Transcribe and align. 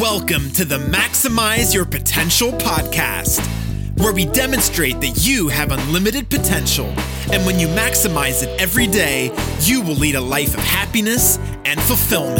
Welcome 0.00 0.52
to 0.52 0.64
the 0.64 0.78
Maximize 0.78 1.74
Your 1.74 1.84
Potential 1.84 2.52
podcast, 2.52 3.44
where 3.98 4.12
we 4.12 4.26
demonstrate 4.26 5.00
that 5.00 5.26
you 5.26 5.48
have 5.48 5.72
unlimited 5.72 6.30
potential. 6.30 6.86
And 7.32 7.44
when 7.44 7.58
you 7.58 7.66
maximize 7.66 8.44
it 8.44 8.60
every 8.60 8.86
day, 8.86 9.36
you 9.62 9.82
will 9.82 9.96
lead 9.96 10.14
a 10.14 10.20
life 10.20 10.54
of 10.54 10.60
happiness 10.60 11.38
and 11.64 11.80
fulfillment. 11.80 12.38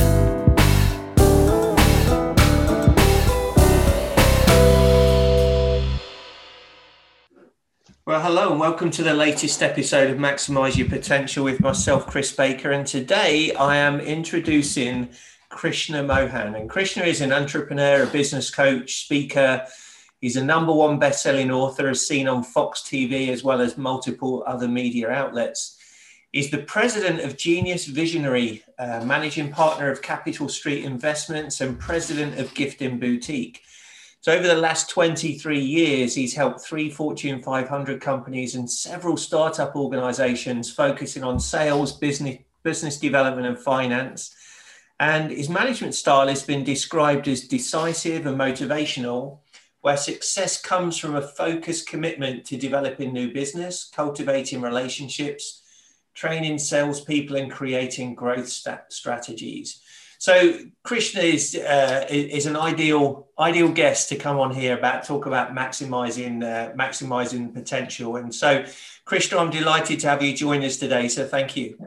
Well, 8.06 8.21
hello 8.22 8.53
and 8.53 8.61
welcome 8.61 8.93
to 8.93 9.03
the 9.03 9.15
latest 9.15 9.65
episode 9.65 10.13
of 10.13 10.19
Maximize 10.19 10.77
Your 10.77 10.88
Potential 10.88 11.43
with 11.43 11.59
myself, 11.59 12.06
Chris 12.06 12.31
Baker. 12.31 12.71
And 12.71 12.87
today 12.87 13.53
I 13.54 13.79
am 13.79 13.99
introducing 13.99 15.09
Krishna 15.49 16.02
Mohan. 16.02 16.55
And 16.55 16.69
Krishna 16.69 17.05
is 17.05 17.20
an 17.20 17.33
entrepreneur, 17.33 18.02
a 18.02 18.06
business 18.06 18.51
coach, 18.51 19.04
speaker. 19.04 19.66
He's 20.20 20.36
a 20.36 20.45
number 20.45 20.73
one 20.73 20.98
best-selling 20.98 21.50
author, 21.50 21.88
as 21.88 22.06
seen 22.06 22.28
on 22.28 22.42
Fox 22.42 22.82
TV 22.82 23.28
as 23.28 23.42
well 23.45 23.60
as 23.60 23.78
multiple 23.78 24.45
other 24.46 24.68
media 24.68 25.10
outlets. 25.10 25.76
He's 26.32 26.50
the 26.50 26.59
president 26.59 27.20
of 27.20 27.38
Genius 27.38 27.87
Visionary, 27.87 28.62
uh, 28.78 29.02
managing 29.04 29.50
partner 29.50 29.90
of 29.90 30.02
Capital 30.02 30.48
Street 30.48 30.84
Investments, 30.84 31.60
and 31.62 31.78
president 31.78 32.38
of 32.38 32.52
Gifting 32.54 32.98
Boutique. 32.98 33.62
So, 34.20 34.32
over 34.32 34.46
the 34.46 34.56
last 34.56 34.90
23 34.90 35.59
years, 35.59 36.15
he's 36.15 36.34
helped 36.34 36.60
three 36.60 36.90
Fortune 36.90 37.40
500 37.40 38.01
companies 38.01 38.56
and 38.56 38.70
several 38.70 39.16
startup 39.16 39.74
organizations 39.74 40.70
focusing 40.70 41.24
on 41.24 41.40
sales, 41.40 41.92
business, 41.92 42.38
business 42.62 42.98
development, 42.98 43.46
and 43.46 43.59
finance. 43.59 44.34
And 45.01 45.30
his 45.30 45.48
management 45.48 45.95
style 45.95 46.29
has 46.29 46.43
been 46.43 46.65
described 46.65 47.29
as 47.29 47.43
decisive 47.43 48.27
and 48.27 48.38
motivational, 48.38 49.38
where 49.80 49.97
success 49.97 50.61
comes 50.61 50.99
from 50.99 51.15
a 51.15 51.23
focused 51.23 51.88
commitment 51.88 52.45
to 52.46 52.57
developing 52.57 53.13
new 53.13 53.32
business, 53.32 53.88
cultivating 53.95 54.60
relationships, 54.60 55.63
training 56.15 56.59
salespeople, 56.59 57.37
and 57.37 57.51
creating 57.51 58.16
growth 58.16 58.49
st- 58.49 58.80
strategies. 58.90 59.80
So 60.18 60.59
Krishna 60.82 61.21
is 61.21 61.55
uh, 61.55 62.07
is 62.10 62.46
an 62.46 62.57
ideal 62.57 63.29
ideal 63.38 63.68
guest 63.68 64.09
to 64.09 64.17
come 64.17 64.41
on 64.41 64.53
here 64.53 64.77
about 64.77 65.05
talk 65.05 65.27
about 65.27 65.55
maximizing 65.55 66.43
uh, 66.43 66.73
maximizing 66.73 67.55
potential. 67.55 68.17
And 68.17 68.35
so, 68.35 68.65
Krishna, 69.05 69.39
I'm 69.39 69.51
delighted 69.51 70.01
to 70.01 70.09
have 70.09 70.21
you 70.21 70.35
join 70.35 70.65
us 70.65 70.77
today. 70.77 71.07
So 71.07 71.25
thank 71.25 71.57
you. 71.57 71.79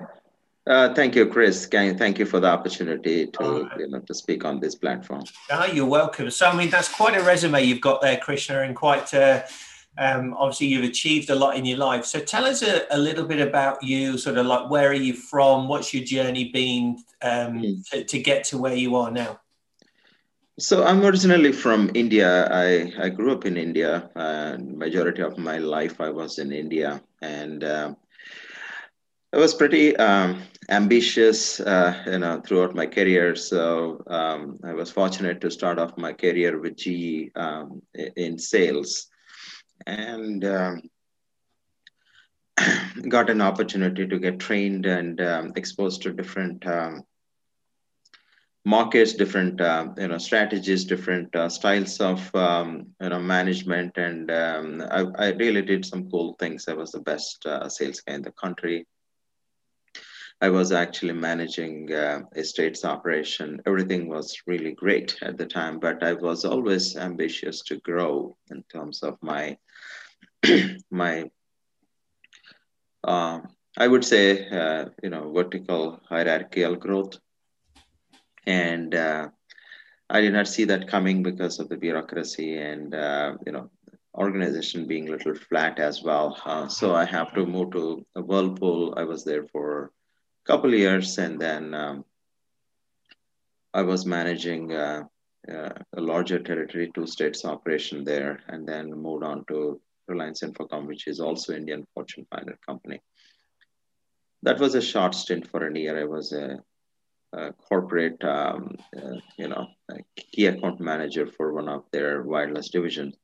Uh, 0.67 0.93
thank 0.93 1.15
you, 1.15 1.25
Chris. 1.25 1.65
Thank 1.65 2.19
you 2.19 2.25
for 2.25 2.39
the 2.39 2.47
opportunity 2.47 3.27
to 3.27 3.69
you 3.79 3.87
know 3.87 3.99
to 3.99 4.13
speak 4.13 4.45
on 4.45 4.59
this 4.59 4.75
platform. 4.75 5.23
Ah, 5.49 5.65
you're 5.65 5.87
welcome. 5.87 6.29
So, 6.29 6.47
I 6.47 6.55
mean, 6.55 6.69
that's 6.69 6.87
quite 6.87 7.17
a 7.17 7.23
resume 7.23 7.63
you've 7.63 7.81
got 7.81 8.01
there, 8.01 8.17
Krishna, 8.17 8.61
and 8.61 8.75
quite 8.75 9.11
uh, 9.13 9.41
um, 9.97 10.35
obviously 10.37 10.67
you've 10.67 10.83
achieved 10.83 11.31
a 11.31 11.35
lot 11.35 11.57
in 11.57 11.65
your 11.65 11.79
life. 11.79 12.05
So, 12.05 12.19
tell 12.19 12.45
us 12.45 12.61
a, 12.61 12.83
a, 12.91 12.97
little 12.97 13.25
bit 13.25 13.41
about 13.41 13.81
you. 13.81 14.19
Sort 14.19 14.37
of 14.37 14.45
like 14.45 14.69
where 14.69 14.89
are 14.89 14.93
you 14.93 15.13
from? 15.13 15.67
What's 15.67 15.95
your 15.95 16.03
journey 16.03 16.51
been 16.51 17.03
um, 17.23 17.61
mm. 17.61 17.89
to, 17.89 18.03
to 18.03 18.19
get 18.19 18.43
to 18.45 18.59
where 18.59 18.75
you 18.75 18.95
are 18.95 19.09
now? 19.09 19.39
So 20.59 20.83
I'm 20.83 21.03
originally 21.03 21.53
from 21.53 21.89
India. 21.95 22.47
I, 22.51 22.93
I 23.01 23.09
grew 23.09 23.31
up 23.31 23.47
in 23.47 23.57
India. 23.57 24.11
and 24.15 24.77
majority 24.77 25.23
of 25.23 25.39
my 25.39 25.57
life 25.57 25.99
I 25.99 26.11
was 26.11 26.37
in 26.37 26.51
India, 26.51 27.01
and 27.23 27.63
uh, 27.63 27.95
I 29.33 29.37
was 29.37 29.53
pretty 29.53 29.95
um, 29.95 30.41
ambitious, 30.67 31.61
uh, 31.61 32.03
you 32.05 32.19
know, 32.19 32.41
throughout 32.41 32.75
my 32.75 32.85
career. 32.85 33.33
So 33.37 34.03
um, 34.07 34.59
I 34.61 34.73
was 34.73 34.91
fortunate 34.91 35.39
to 35.39 35.49
start 35.49 35.79
off 35.79 35.97
my 35.97 36.11
career 36.11 36.59
with 36.59 36.75
GE 36.75 37.31
um, 37.35 37.81
in 37.93 38.37
sales, 38.37 39.07
and 39.87 40.43
um, 40.43 40.81
got 43.07 43.29
an 43.29 43.39
opportunity 43.39 44.05
to 44.05 44.19
get 44.19 44.39
trained 44.39 44.85
and 44.85 45.21
um, 45.21 45.53
exposed 45.55 46.01
to 46.01 46.11
different 46.11 46.67
um, 46.67 47.03
markets, 48.65 49.13
different 49.13 49.61
uh, 49.61 49.87
you 49.97 50.09
know 50.09 50.17
strategies, 50.17 50.83
different 50.83 51.33
uh, 51.37 51.47
styles 51.47 52.01
of 52.01 52.19
you 52.35 53.09
know 53.09 53.19
management, 53.21 53.97
and 53.97 54.29
I, 54.29 55.05
I, 55.17 55.27
really 55.31 55.61
did 55.61 55.85
some 55.85 56.11
cool 56.11 56.35
things. 56.37 56.67
I 56.67 56.73
was 56.73 56.91
the 56.91 56.99
best 56.99 57.45
uh, 57.45 57.69
sales 57.69 58.01
guy 58.01 58.15
in 58.15 58.23
the 58.23 58.31
country 58.31 58.85
I 60.43 60.49
was 60.49 60.71
actually 60.71 61.13
managing 61.13 61.93
uh, 61.93 62.21
estates 62.35 62.83
operation. 62.83 63.61
Everything 63.67 64.09
was 64.09 64.41
really 64.47 64.71
great 64.71 65.15
at 65.21 65.37
the 65.37 65.45
time, 65.45 65.79
but 65.79 66.01
I 66.01 66.13
was 66.13 66.45
always 66.45 66.97
ambitious 66.97 67.61
to 67.65 67.77
grow 67.77 68.35
in 68.49 68.63
terms 68.63 69.03
of 69.03 69.19
my 69.21 69.57
my. 70.89 71.29
Uh, 73.03 73.41
I 73.77 73.87
would 73.87 74.03
say 74.03 74.49
uh, 74.49 74.85
you 75.03 75.11
know 75.11 75.31
vertical 75.31 76.01
hierarchical 76.09 76.75
growth, 76.75 77.19
and 78.47 78.95
uh, 78.95 79.29
I 80.09 80.21
did 80.21 80.33
not 80.33 80.47
see 80.47 80.63
that 80.65 80.87
coming 80.87 81.21
because 81.21 81.59
of 81.59 81.69
the 81.69 81.77
bureaucracy 81.77 82.57
and 82.57 82.95
uh, 82.95 83.37
you 83.45 83.51
know 83.51 83.69
organization 84.15 84.87
being 84.87 85.07
a 85.07 85.11
little 85.11 85.35
flat 85.35 85.79
as 85.79 86.01
well. 86.01 86.67
So 86.69 86.95
I 86.95 87.05
have 87.05 87.31
to 87.35 87.45
move 87.45 87.73
to 87.73 88.03
Whirlpool. 88.15 88.95
I 88.97 89.03
was 89.03 89.23
there 89.23 89.45
for 89.45 89.91
couple 90.45 90.73
years, 90.73 91.17
and 91.17 91.39
then 91.39 91.73
um, 91.73 92.05
I 93.73 93.83
was 93.83 94.05
managing 94.05 94.73
uh, 94.73 95.03
uh, 95.49 95.69
a 95.93 96.01
larger 96.01 96.39
territory, 96.39 96.91
two 96.93 97.07
states 97.07 97.45
operation 97.45 98.03
there, 98.03 98.41
and 98.47 98.67
then 98.67 98.91
moved 98.91 99.23
on 99.23 99.45
to 99.47 99.79
Reliance 100.07 100.41
Infocom, 100.41 100.87
which 100.87 101.07
is 101.07 101.19
also 101.19 101.53
Indian 101.53 101.85
Fortune 101.93 102.25
500 102.31 102.57
company. 102.65 103.01
That 104.43 104.59
was 104.59 104.75
a 104.75 104.81
short 104.81 105.15
stint 105.15 105.47
for 105.47 105.67
a 105.67 105.79
year. 105.79 105.99
I 105.99 106.05
was 106.05 106.33
a, 106.33 106.59
a 107.33 107.53
corporate, 107.53 108.23
um, 108.23 108.75
uh, 108.97 109.17
you 109.37 109.47
know, 109.47 109.67
key 110.33 110.47
account 110.47 110.79
manager 110.79 111.27
for 111.27 111.53
one 111.53 111.69
of 111.69 111.83
their 111.91 112.23
wireless 112.23 112.69
divisions. 112.69 113.15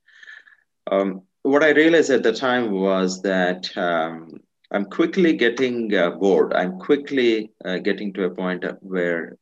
Um, 0.90 1.22
what 1.42 1.62
I 1.62 1.70
realized 1.70 2.10
at 2.10 2.22
the 2.22 2.32
time 2.32 2.70
was 2.70 3.22
that 3.22 3.76
um, 3.76 4.40
I'm 4.70 4.84
quickly 4.84 5.32
getting 5.34 5.94
uh, 5.94 6.10
bored. 6.10 6.52
I'm 6.52 6.78
quickly 6.78 7.50
uh, 7.64 7.78
getting 7.78 8.12
to 8.14 8.24
a 8.24 8.30
point 8.30 8.64
where 8.80 9.36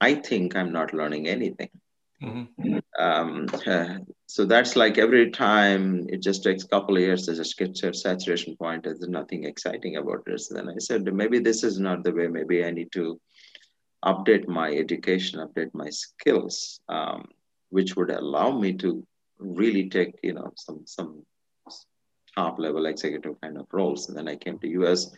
I 0.00 0.14
think 0.14 0.54
I'm 0.54 0.72
not 0.72 0.92
learning 0.92 1.28
anything. 1.28 1.70
Mm-hmm. 2.22 2.78
Um, 2.98 3.46
uh, 3.66 3.98
so 4.26 4.44
that's 4.44 4.76
like 4.76 4.98
every 4.98 5.30
time 5.30 6.06
it 6.08 6.22
just 6.22 6.42
takes 6.42 6.64
a 6.64 6.68
couple 6.68 6.96
of 6.96 7.02
years 7.02 7.26
to 7.26 7.34
just 7.34 7.56
get 7.56 7.74
to 7.76 7.90
a 7.90 7.94
saturation 7.94 8.56
point. 8.56 8.84
There's 8.84 9.00
nothing 9.00 9.44
exciting 9.44 9.96
about 9.96 10.24
this. 10.26 10.48
Then 10.48 10.68
I 10.68 10.78
said, 10.78 11.04
maybe 11.12 11.38
this 11.38 11.64
is 11.64 11.78
not 11.78 12.04
the 12.04 12.12
way. 12.12 12.26
Maybe 12.26 12.64
I 12.64 12.70
need 12.70 12.92
to 12.92 13.20
update 14.04 14.46
my 14.46 14.70
education, 14.70 15.40
update 15.40 15.70
my 15.72 15.90
skills, 15.90 16.80
um, 16.88 17.28
which 17.70 17.96
would 17.96 18.10
allow 18.10 18.50
me 18.50 18.74
to 18.74 19.06
really 19.38 19.88
take, 19.88 20.14
you 20.22 20.34
know, 20.34 20.52
some 20.56 20.82
some 20.86 21.24
top 22.36 22.58
level 22.58 22.86
executive 22.86 23.40
kind 23.40 23.56
of 23.58 23.66
roles. 23.72 24.08
And 24.08 24.16
then 24.16 24.28
I 24.28 24.36
came 24.36 24.58
to 24.60 24.68
US. 24.80 25.10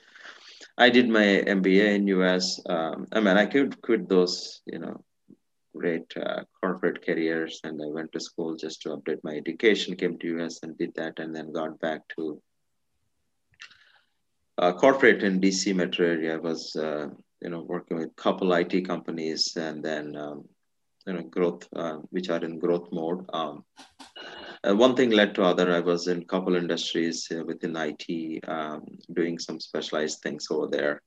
I 0.76 0.90
did 0.90 1.08
my 1.08 1.42
MBA 1.46 1.94
in 1.96 2.06
US. 2.08 2.60
Um, 2.68 3.06
I 3.12 3.20
mean, 3.20 3.36
I 3.36 3.46
could 3.46 3.80
quit 3.82 4.08
those, 4.08 4.60
you 4.66 4.78
know, 4.78 5.04
great 5.76 6.12
uh, 6.16 6.42
corporate 6.60 7.04
careers, 7.04 7.60
and 7.64 7.80
I 7.82 7.86
went 7.86 8.12
to 8.12 8.20
school 8.20 8.56
just 8.56 8.82
to 8.82 8.90
update 8.96 9.22
my 9.22 9.34
education. 9.34 9.96
Came 9.96 10.18
to 10.18 10.38
US 10.38 10.60
and 10.62 10.76
did 10.78 10.94
that, 10.96 11.18
and 11.18 11.34
then 11.34 11.52
got 11.52 11.78
back 11.80 12.00
to 12.16 12.40
uh, 14.58 14.72
corporate 14.72 15.22
in 15.22 15.40
DC 15.40 15.74
metro 15.74 16.06
area. 16.06 16.34
I 16.34 16.38
was, 16.38 16.74
uh, 16.74 17.08
you 17.40 17.50
know, 17.50 17.62
working 17.62 17.98
with 17.98 18.16
couple 18.16 18.52
IT 18.52 18.86
companies, 18.86 19.56
and 19.56 19.84
then 19.84 20.16
um, 20.16 20.44
you 21.06 21.14
know, 21.14 21.22
growth, 21.22 21.66
uh, 21.74 21.98
which 22.10 22.28
are 22.28 22.44
in 22.44 22.58
growth 22.58 22.88
mode. 22.92 23.24
Um, 23.32 23.64
uh, 24.68 24.74
one 24.74 24.94
thing 24.94 25.10
led 25.10 25.34
to 25.34 25.42
other. 25.42 25.72
I 25.72 25.80
was 25.80 26.08
in 26.08 26.24
couple 26.24 26.56
industries 26.56 27.28
uh, 27.32 27.44
within 27.44 27.76
IT, 27.76 28.48
um, 28.48 28.84
doing 29.12 29.38
some 29.38 29.60
specialized 29.60 30.20
things 30.20 30.48
over 30.50 30.66
there 30.66 31.02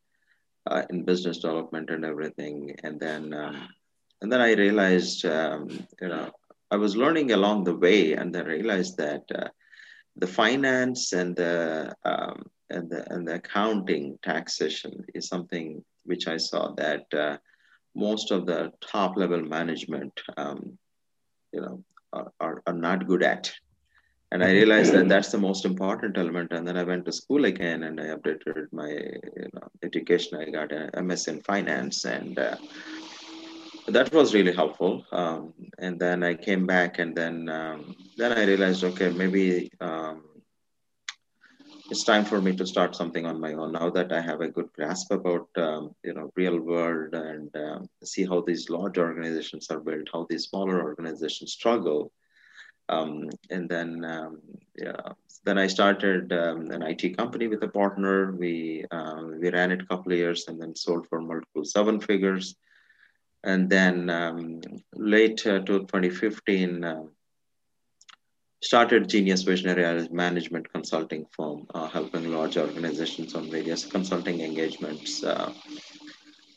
uh, 0.70 0.84
in 0.90 1.04
business 1.04 1.40
development 1.40 1.90
and 1.90 2.06
everything. 2.06 2.76
And 2.84 3.00
then, 3.00 3.34
um, 3.34 3.68
and 4.22 4.32
then 4.32 4.42
I 4.42 4.54
realized, 4.54 5.26
um, 5.26 5.70
you 6.02 6.08
know, 6.08 6.32
I 6.72 6.78
was 6.78 6.96
learning 6.96 7.32
along 7.32 7.66
the 7.66 7.76
way, 7.76 8.14
and 8.14 8.34
then 8.34 8.46
realized 8.46 8.98
that 8.98 9.24
uh, 9.34 9.50
the 10.16 10.28
finance 10.28 11.14
and 11.14 11.36
the 11.36 11.94
um, 12.06 12.46
and 12.70 12.90
the 12.90 13.12
and 13.14 13.28
the 13.28 13.36
accounting 13.36 14.18
taxation 14.24 15.06
is 15.14 15.28
something 15.28 15.84
which 16.06 16.28
I 16.28 16.38
saw 16.38 16.72
that 16.76 17.14
uh, 17.14 17.38
most 17.94 18.32
of 18.32 18.46
the 18.46 18.72
top 18.80 19.18
level 19.18 19.42
management, 19.42 20.14
um, 20.38 20.78
you 21.52 21.60
know, 21.60 21.84
are, 22.14 22.62
are 22.68 22.74
not 22.74 23.08
good 23.08 23.24
at. 23.24 23.52
And 24.34 24.42
i 24.44 24.52
realized 24.52 24.94
that 24.94 25.10
that's 25.10 25.32
the 25.32 25.38
most 25.38 25.66
important 25.66 26.18
element. 26.18 26.54
And 26.54 26.66
then 26.66 26.78
i 26.78 26.84
went 26.84 27.06
to 27.06 27.12
school 27.12 27.46
again 27.46 27.84
and 27.84 28.00
i 28.00 28.06
updated 28.16 28.68
my 28.72 28.90
you 28.90 29.50
know, 29.54 29.68
education. 29.84 30.40
I 30.40 30.50
got 30.50 30.72
a 30.72 31.02
ms 31.02 31.28
in 31.28 31.42
finance 31.42 32.06
and 32.06 32.40
uh, 32.40 32.56
that 33.88 34.14
was 34.14 34.34
really 34.34 34.54
helpful. 34.54 35.06
Um, 35.12 35.54
and 35.80 36.00
then 36.00 36.24
I 36.24 36.34
came 36.36 36.66
back, 36.66 37.00
and 37.00 37.16
then 37.16 37.50
um, 37.50 37.96
then 38.18 38.32
I 38.34 38.46
realized, 38.46 38.84
okay, 38.84 39.10
maybe 39.10 39.70
um, 39.80 40.24
it's 41.92 42.06
time 42.06 42.24
for 42.24 42.40
me 42.40 42.56
to 42.56 42.66
start 42.66 42.96
something 42.96 43.26
on 43.26 43.38
my 43.38 43.52
own. 43.54 43.74
Now 43.74 43.90
that 43.90 44.14
I 44.14 44.22
have 44.22 44.40
a 44.40 44.48
good 44.48 44.72
grasp 44.72 45.12
about 45.12 45.50
um, 45.58 45.94
you 46.04 46.14
know 46.14 46.32
real 46.38 46.58
world 46.58 47.14
and 47.14 47.54
um, 47.58 47.90
see 48.02 48.26
how 48.26 48.40
these 48.42 48.70
large 48.70 48.98
organizations 48.98 49.70
are 49.70 49.82
built, 49.82 50.08
how 50.14 50.26
these 50.30 50.46
smaller 50.46 50.82
organizations 50.82 51.52
struggle, 51.52 52.14
um, 52.88 53.30
and 53.50 53.68
then 53.68 54.06
um, 54.06 54.40
yeah, 54.78 55.02
then 55.44 55.58
I 55.58 55.68
started 55.68 56.32
um, 56.32 56.72
an 56.72 56.82
IT 56.82 57.18
company 57.18 57.48
with 57.48 57.62
a 57.64 57.68
partner. 57.68 58.32
We 58.32 58.86
uh, 58.90 59.24
we 59.42 59.50
ran 59.50 59.74
it 59.74 59.82
a 59.82 59.86
couple 59.86 60.14
of 60.14 60.18
years 60.18 60.46
and 60.48 60.62
then 60.62 60.74
sold 60.74 61.08
for 61.10 61.20
multiple 61.20 61.66
seven 61.66 62.00
figures. 62.00 62.56
And 63.44 63.70
then 63.70 64.06
late 64.94 65.46
uh, 65.48 65.60
to 65.60 65.80
2015, 65.80 66.84
uh, 66.84 67.04
started 68.62 69.10
Genius 69.10 69.42
Visionary 69.42 70.08
Management 70.12 70.72
Consulting 70.72 71.26
firm, 71.32 71.66
uh, 71.74 71.88
helping 71.88 72.32
large 72.32 72.58
organizations 72.58 73.34
on 73.34 73.50
various 73.50 73.86
consulting 73.86 74.42
engagements. 74.42 75.24
Uh, 75.24 75.52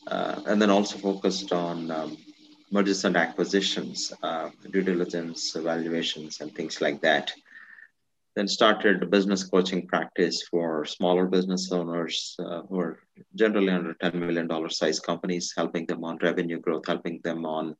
uh, 0.06 0.40
and 0.46 0.60
then 0.60 0.68
also 0.68 0.98
focused 0.98 1.50
on 1.50 1.90
um, 1.90 2.16
mergers 2.70 3.04
and 3.04 3.16
acquisitions, 3.16 4.12
uh, 4.22 4.50
due 4.70 4.82
diligence, 4.82 5.56
evaluations, 5.56 6.42
and 6.42 6.54
things 6.54 6.82
like 6.82 7.00
that. 7.00 7.32
Then 8.36 8.48
started 8.48 9.02
a 9.02 9.06
business 9.06 9.44
coaching 9.44 9.86
practice 9.86 10.42
for 10.50 10.84
smaller 10.84 11.24
business 11.26 11.72
owners 11.72 12.36
uh, 12.38 12.62
who 12.62 12.80
are 12.80 12.98
generally 13.34 13.70
under 13.70 13.94
$10 13.94 14.14
million 14.14 14.70
size 14.70 15.00
companies, 15.00 15.54
helping 15.56 15.86
them 15.86 16.04
on 16.04 16.18
revenue 16.20 16.60
growth, 16.60 16.86
helping 16.86 17.20
them 17.24 17.46
on 17.46 17.76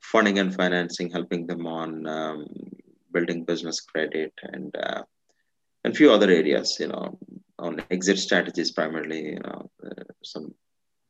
funding 0.00 0.38
and 0.38 0.54
financing, 0.54 1.10
helping 1.10 1.46
them 1.46 1.66
on 1.66 2.06
um, 2.06 2.46
building 3.12 3.44
business 3.44 3.80
credit 3.80 4.32
and 4.42 4.74
uh, 4.76 5.02
and 5.84 5.96
few 5.96 6.12
other 6.12 6.30
areas, 6.30 6.78
you 6.78 6.88
know, 6.88 7.18
on 7.58 7.82
exit 7.90 8.18
strategies 8.18 8.70
primarily, 8.70 9.22
you 9.32 9.40
know, 9.40 9.70
uh, 9.84 10.04
some 10.22 10.54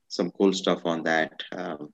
some 0.08 0.30
cool 0.32 0.52
stuff 0.52 0.84
on 0.84 1.02
that. 1.04 1.32
Um, 1.56 1.92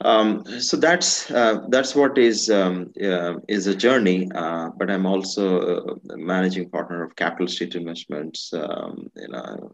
um, 0.00 0.44
so 0.60 0.76
that's 0.76 1.30
uh, 1.30 1.66
that's 1.68 1.94
what 1.94 2.18
is 2.18 2.50
um, 2.50 2.92
uh, 3.02 3.34
is 3.48 3.66
a 3.68 3.74
journey. 3.74 4.28
Uh, 4.34 4.70
but 4.76 4.90
I'm 4.90 5.06
also 5.06 6.00
managing 6.16 6.70
partner 6.70 7.04
of 7.04 7.14
Capital 7.16 7.46
Street 7.46 7.74
Investments. 7.76 8.52
Um, 8.52 9.10
you 9.14 9.28
know, 9.28 9.72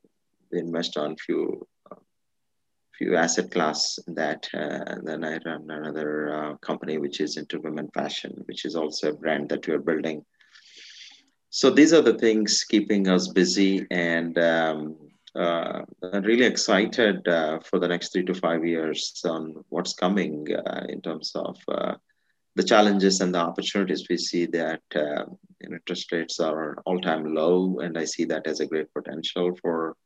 we 0.53 0.59
invest 0.59 0.99
on 0.99 1.17
few 1.17 1.67
few 3.01 3.17
asset 3.17 3.51
class 3.51 3.99
that. 4.07 4.47
Uh, 4.53 4.97
then 5.03 5.25
I 5.25 5.39
run 5.47 5.65
another 5.71 6.11
uh, 6.35 6.55
company 6.57 6.99
which 6.99 7.21
is 7.21 7.37
into 7.39 7.59
women 7.61 7.89
fashion, 7.95 8.33
which 8.45 8.65
is 8.67 8.77
also 8.77 9.09
a 9.09 9.15
brand 9.15 9.49
that 9.49 9.67
we're 9.67 9.79
building. 9.79 10.25
So 11.49 11.71
these 11.71 11.93
are 11.95 12.03
the 12.03 12.19
things 12.19 12.65
keeping 12.65 13.09
us 13.09 13.29
busy 13.29 13.87
and 13.91 14.39
um, 14.39 14.97
uh, 15.35 15.83
really 16.03 16.45
excited 16.45 17.27
uh, 17.27 17.59
for 17.61 17.79
the 17.79 17.89
next 17.89 18.13
three 18.13 18.25
to 18.27 18.35
five 18.35 18.65
years 18.65 19.21
on 19.25 19.55
what's 19.71 19.95
coming 19.95 20.47
uh, 20.55 20.85
in 20.89 21.01
terms 21.01 21.33
of 21.35 21.57
uh, 21.69 21.95
the 22.55 22.63
challenges 22.63 23.21
and 23.21 23.35
the 23.35 23.39
opportunities. 23.39 24.07
We 24.11 24.19
see 24.19 24.45
that 24.47 24.83
interest 25.65 26.13
rates 26.13 26.39
are 26.39 26.77
all-time 26.85 27.35
low, 27.35 27.79
and 27.81 27.97
I 27.97 28.05
see 28.05 28.27
that 28.27 28.47
as 28.47 28.61
a 28.61 28.67
great 28.67 28.93
potential 28.93 29.57
for 29.63 29.97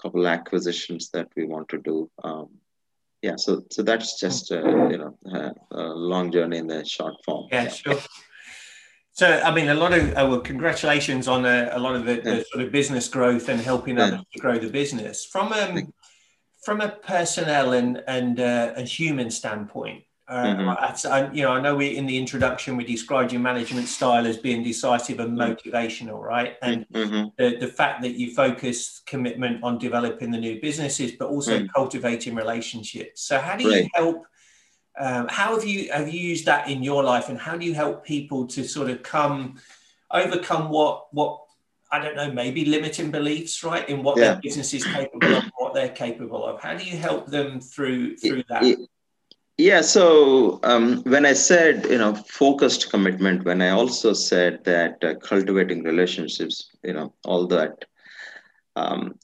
couple 0.00 0.26
acquisitions 0.26 1.10
that 1.10 1.28
we 1.36 1.44
want 1.44 1.68
to 1.70 1.78
do. 1.78 2.10
Um, 2.22 2.48
yeah, 3.22 3.36
so 3.36 3.64
so 3.70 3.82
that's 3.82 4.20
just 4.20 4.52
uh, 4.52 4.88
you 4.88 4.98
know 4.98 5.18
a 5.70 5.78
long 5.94 6.30
journey 6.30 6.58
in 6.58 6.66
the 6.66 6.84
short 6.84 7.14
form. 7.24 7.48
Yeah, 7.50 7.64
yeah. 7.64 7.68
sure. 7.70 8.00
So, 9.16 9.40
I 9.42 9.50
mean, 9.54 9.70
a 9.70 9.74
lot 9.74 9.94
of 9.94 10.10
uh, 10.10 10.26
well, 10.28 10.40
congratulations 10.40 11.26
on 11.26 11.46
a, 11.46 11.70
a 11.72 11.78
lot 11.78 11.96
of 11.96 12.04
the, 12.04 12.16
the, 12.16 12.44
sort 12.52 12.62
of 12.62 12.70
business 12.70 13.08
growth 13.08 13.48
and 13.48 13.58
helping 13.58 13.98
others 13.98 14.20
to 14.34 14.38
grow 14.38 14.58
the 14.58 14.68
business 14.68 15.24
from 15.24 15.54
um, 15.54 15.94
from 16.62 16.82
a 16.82 16.90
personnel 16.90 17.72
and 17.72 18.02
and 18.06 18.38
uh, 18.38 18.74
a 18.76 18.82
human 18.82 19.30
standpoint. 19.30 20.04
Uh, 20.28 20.44
mm-hmm. 20.44 21.08
I, 21.08 21.32
you 21.32 21.42
know, 21.42 21.52
I 21.52 21.60
know 21.60 21.76
we 21.76 21.96
in 21.96 22.04
the 22.04 22.18
introduction 22.18 22.76
we 22.76 22.84
described 22.84 23.32
your 23.32 23.40
management 23.40 23.86
style 23.86 24.26
as 24.26 24.36
being 24.36 24.64
decisive 24.64 25.20
and 25.20 25.38
mm-hmm. 25.38 25.52
motivational, 25.52 26.20
right? 26.20 26.56
And 26.62 26.84
mm-hmm. 26.92 27.28
the, 27.38 27.58
the 27.58 27.68
fact 27.68 28.02
that 28.02 28.14
you 28.14 28.34
focus 28.34 29.02
commitment 29.06 29.62
on 29.62 29.78
developing 29.78 30.32
the 30.32 30.38
new 30.38 30.60
businesses, 30.60 31.12
but 31.12 31.28
also 31.28 31.60
mm. 31.60 31.68
cultivating 31.72 32.34
relationships. 32.34 33.22
So, 33.22 33.38
how 33.38 33.56
do 33.56 33.64
you 33.64 33.82
right. 33.82 33.90
help? 33.94 34.26
Um, 34.98 35.28
how 35.28 35.54
have 35.54 35.64
you 35.64 35.92
have 35.92 36.12
you 36.12 36.18
used 36.18 36.46
that 36.46 36.68
in 36.68 36.82
your 36.82 37.04
life, 37.04 37.28
and 37.28 37.38
how 37.38 37.56
do 37.56 37.64
you 37.64 37.74
help 37.74 38.04
people 38.04 38.48
to 38.48 38.64
sort 38.64 38.90
of 38.90 39.04
come 39.04 39.60
overcome 40.10 40.70
what 40.70 41.06
what 41.12 41.40
I 41.92 42.00
don't 42.00 42.16
know, 42.16 42.32
maybe 42.32 42.64
limiting 42.64 43.12
beliefs, 43.12 43.62
right, 43.62 43.88
in 43.88 44.02
what 44.02 44.16
yeah. 44.16 44.32
their 44.32 44.40
business 44.42 44.74
is 44.74 44.84
capable 44.84 45.36
of, 45.36 45.44
what 45.56 45.72
they're 45.72 45.90
capable 45.90 46.44
of. 46.44 46.60
How 46.60 46.76
do 46.76 46.84
you 46.84 46.96
help 46.96 47.28
them 47.28 47.60
through 47.60 48.16
through 48.16 48.42
that? 48.48 48.88
Yeah. 49.58 49.80
So 49.80 50.60
um, 50.64 51.02
when 51.04 51.24
I 51.24 51.32
said 51.32 51.86
you 51.86 51.98
know 51.98 52.14
focused 52.14 52.90
commitment, 52.90 53.44
when 53.44 53.62
I 53.62 53.70
also 53.70 54.12
said 54.12 54.64
that 54.64 55.02
uh, 55.02 55.14
cultivating 55.14 55.82
relationships, 55.82 56.70
you 56.82 56.92
know, 56.92 57.14
all 57.24 57.46
that 57.48 57.84
um, 58.76 59.18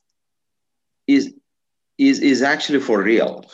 is 1.07 1.35
is 1.99 2.21
is 2.21 2.43
actually 2.43 2.81
for 2.81 3.03
real 3.03 3.45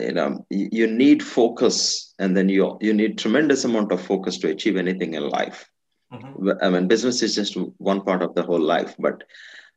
you 0.00 0.12
know 0.12 0.44
you 0.50 0.86
need 0.86 1.22
focus 1.22 2.14
and 2.18 2.36
then 2.36 2.48
you 2.48 2.76
you 2.80 2.92
need 2.92 3.18
tremendous 3.18 3.64
amount 3.64 3.92
of 3.92 4.00
focus 4.00 4.38
to 4.38 4.48
achieve 4.48 4.76
anything 4.76 5.14
in 5.14 5.28
life 5.28 5.68
mm-hmm. 6.12 6.50
i 6.62 6.68
mean 6.68 6.88
business 6.88 7.22
is 7.22 7.34
just 7.34 7.56
one 7.78 8.00
part 8.00 8.22
of 8.22 8.34
the 8.34 8.42
whole 8.42 8.60
life 8.60 8.94
but 8.98 9.22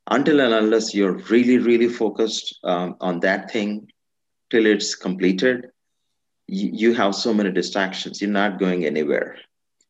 until 0.09 0.39
and 0.39 0.53
unless 0.53 0.93
you're 0.93 1.17
really 1.29 1.57
really 1.57 1.87
focused 1.87 2.59
um, 2.63 2.95
on 3.01 3.19
that 3.19 3.51
thing 3.51 3.87
till 4.49 4.65
it's 4.65 4.95
completed 4.95 5.69
you, 6.51 6.69
you 6.81 6.93
have 6.93 7.15
so 7.15 7.33
many 7.33 7.51
distractions 7.51 8.21
you're 8.21 8.39
not 8.43 8.59
going 8.59 8.85
anywhere 8.85 9.37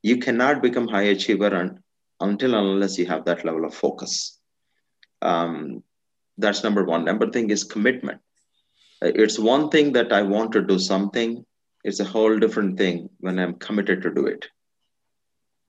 you 0.01 0.17
cannot 0.17 0.61
become 0.61 0.87
high 0.87 1.09
achiever 1.15 1.53
un, 1.55 1.83
until 2.21 2.55
unless 2.55 2.97
you 2.97 3.05
have 3.05 3.25
that 3.25 3.43
level 3.45 3.65
of 3.65 3.73
focus 3.73 4.39
um, 5.21 5.83
that's 6.37 6.63
number 6.63 6.83
one 6.83 7.03
number 7.05 7.29
thing 7.29 7.49
is 7.49 7.63
commitment 7.63 8.21
it's 9.01 9.39
one 9.39 9.69
thing 9.69 9.93
that 9.93 10.11
I 10.11 10.21
want 10.21 10.51
to 10.53 10.61
do 10.61 10.77
something. 10.77 11.45
It's 11.83 11.99
a 11.99 12.05
whole 12.05 12.37
different 12.37 12.77
thing 12.77 13.09
when 13.19 13.39
I'm 13.39 13.55
committed 13.55 14.01
to 14.03 14.13
do 14.13 14.25
it. 14.25 14.47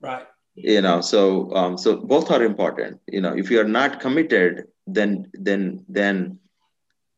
Right. 0.01 0.25
You 0.55 0.81
know, 0.81 0.99
so 0.99 1.53
um, 1.55 1.77
so 1.77 1.97
both 1.97 2.29
are 2.29 2.43
important. 2.43 2.99
You 3.07 3.21
know, 3.21 3.37
if 3.37 3.49
you 3.49 3.61
are 3.61 3.67
not 3.79 4.01
committed, 4.01 4.65
then 4.85 5.31
then 5.33 5.85
then 5.87 6.39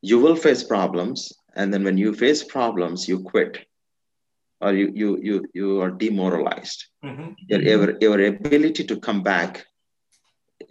you 0.02 0.20
will 0.20 0.36
face 0.36 0.64
problems, 0.64 1.34
and 1.56 1.74
then 1.74 1.84
when 1.84 1.98
you 1.98 2.14
face 2.14 2.44
problems, 2.44 3.08
you 3.08 3.20
quit, 3.20 3.66
or 4.62 4.74
you 4.74 4.92
you 4.94 5.20
you 5.22 5.46
you 5.54 5.82
are 5.82 5.92
demoralized. 5.92 6.86
Mm-hmm. 7.04 7.32
Your, 7.48 7.62
your 7.62 7.98
your 8.02 8.26
ability 8.28 8.84
to 8.86 9.00
come 9.00 9.24
back 9.24 9.66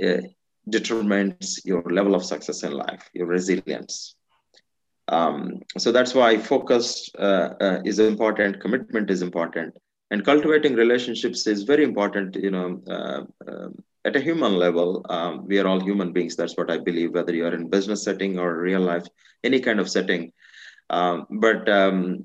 uh, 0.04 0.22
determines 0.68 1.60
your 1.64 1.82
level 1.82 2.14
of 2.14 2.24
success 2.24 2.62
in 2.62 2.72
life, 2.72 3.08
your 3.12 3.26
resilience. 3.26 4.16
Um, 5.08 5.60
so 5.78 5.92
that's 5.92 6.14
why 6.14 6.38
focus 6.38 7.10
uh, 7.18 7.54
uh, 7.60 7.82
is 7.84 7.98
important, 7.98 8.60
commitment 8.60 9.10
is 9.10 9.20
important, 9.20 9.74
and 10.10 10.24
cultivating 10.24 10.74
relationships 10.74 11.46
is 11.46 11.64
very 11.64 11.84
important. 11.84 12.36
You 12.36 12.50
know, 12.50 13.26
at 14.04 14.16
a 14.16 14.20
human 14.20 14.56
level, 14.56 15.04
um, 15.08 15.46
we 15.46 15.58
are 15.58 15.66
all 15.66 15.80
human 15.80 16.12
beings. 16.12 16.34
That's 16.34 16.56
what 16.56 16.70
I 16.70 16.78
believe, 16.78 17.14
whether 17.14 17.34
you 17.34 17.46
are 17.46 17.54
in 17.54 17.68
business 17.68 18.02
setting 18.02 18.38
or 18.38 18.58
real 18.58 18.80
life, 18.80 19.06
any 19.44 19.60
kind 19.60 19.78
of 19.80 19.88
setting. 19.88 20.32
Um, 20.92 21.26
but 21.30 21.68
um, 21.68 22.25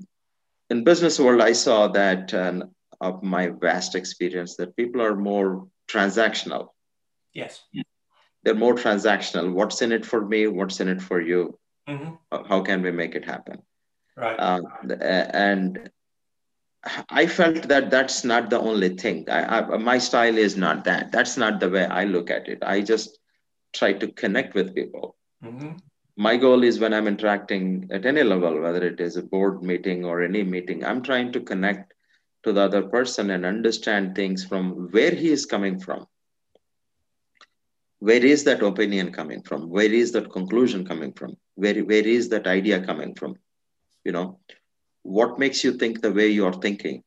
in 0.70 0.84
business 0.84 1.18
world, 1.18 1.40
I 1.40 1.52
saw 1.52 1.88
that 1.88 2.32
uh, 2.34 2.66
of 3.00 3.22
my 3.22 3.48
vast 3.48 3.94
experience 3.94 4.56
that 4.56 4.76
people 4.76 5.00
are 5.02 5.16
more 5.16 5.66
transactional. 5.88 6.68
Yes. 7.32 7.62
They're 8.42 8.54
more 8.54 8.74
transactional. 8.74 9.52
What's 9.52 9.82
in 9.82 9.92
it 9.92 10.04
for 10.04 10.24
me? 10.24 10.46
What's 10.46 10.80
in 10.80 10.88
it 10.88 11.02
for 11.02 11.20
you? 11.20 11.58
Mm-hmm. 11.88 12.46
How 12.46 12.60
can 12.60 12.82
we 12.82 12.92
make 12.92 13.14
it 13.14 13.24
happen? 13.24 13.62
Right. 14.16 14.38
Uh, 14.38 14.60
and 14.90 15.90
I 17.08 17.26
felt 17.26 17.62
that 17.68 17.90
that's 17.90 18.24
not 18.24 18.50
the 18.50 18.60
only 18.60 18.90
thing. 18.96 19.28
I, 19.30 19.60
I, 19.60 19.76
my 19.78 19.98
style 19.98 20.36
is 20.36 20.56
not 20.56 20.84
that. 20.84 21.10
That's 21.10 21.36
not 21.36 21.60
the 21.60 21.70
way 21.70 21.86
I 21.86 22.04
look 22.04 22.30
at 22.30 22.48
it. 22.48 22.62
I 22.62 22.82
just 22.82 23.18
try 23.72 23.92
to 23.94 24.08
connect 24.12 24.54
with 24.54 24.74
people. 24.74 25.16
Mm-hmm. 25.42 25.76
My 26.20 26.36
goal 26.36 26.64
is 26.64 26.80
when 26.80 26.92
I'm 26.92 27.06
interacting 27.06 27.90
at 27.92 28.04
any 28.04 28.24
level, 28.24 28.60
whether 28.60 28.84
it 28.84 28.98
is 29.00 29.16
a 29.16 29.22
board 29.22 29.62
meeting 29.62 30.04
or 30.04 30.20
any 30.20 30.42
meeting, 30.42 30.84
I'm 30.84 31.00
trying 31.00 31.30
to 31.30 31.40
connect 31.40 31.94
to 32.42 32.52
the 32.52 32.62
other 32.62 32.82
person 32.82 33.30
and 33.30 33.46
understand 33.46 34.16
things 34.16 34.44
from 34.44 34.88
where 34.90 35.12
he 35.12 35.30
is 35.30 35.46
coming 35.46 35.78
from. 35.78 36.06
Where 38.00 38.24
is 38.24 38.42
that 38.44 38.64
opinion 38.64 39.12
coming 39.12 39.42
from? 39.42 39.70
Where 39.70 39.92
is 39.92 40.10
that 40.10 40.32
conclusion 40.32 40.84
coming 40.84 41.12
from? 41.12 41.36
Where, 41.54 41.84
where 41.84 42.06
is 42.06 42.30
that 42.30 42.48
idea 42.48 42.84
coming 42.84 43.14
from? 43.14 43.36
You 44.02 44.10
know 44.10 44.40
what 45.02 45.38
makes 45.38 45.62
you 45.62 45.74
think 45.74 46.02
the 46.02 46.12
way 46.12 46.30
you're 46.30 46.52
thinking? 46.52 47.04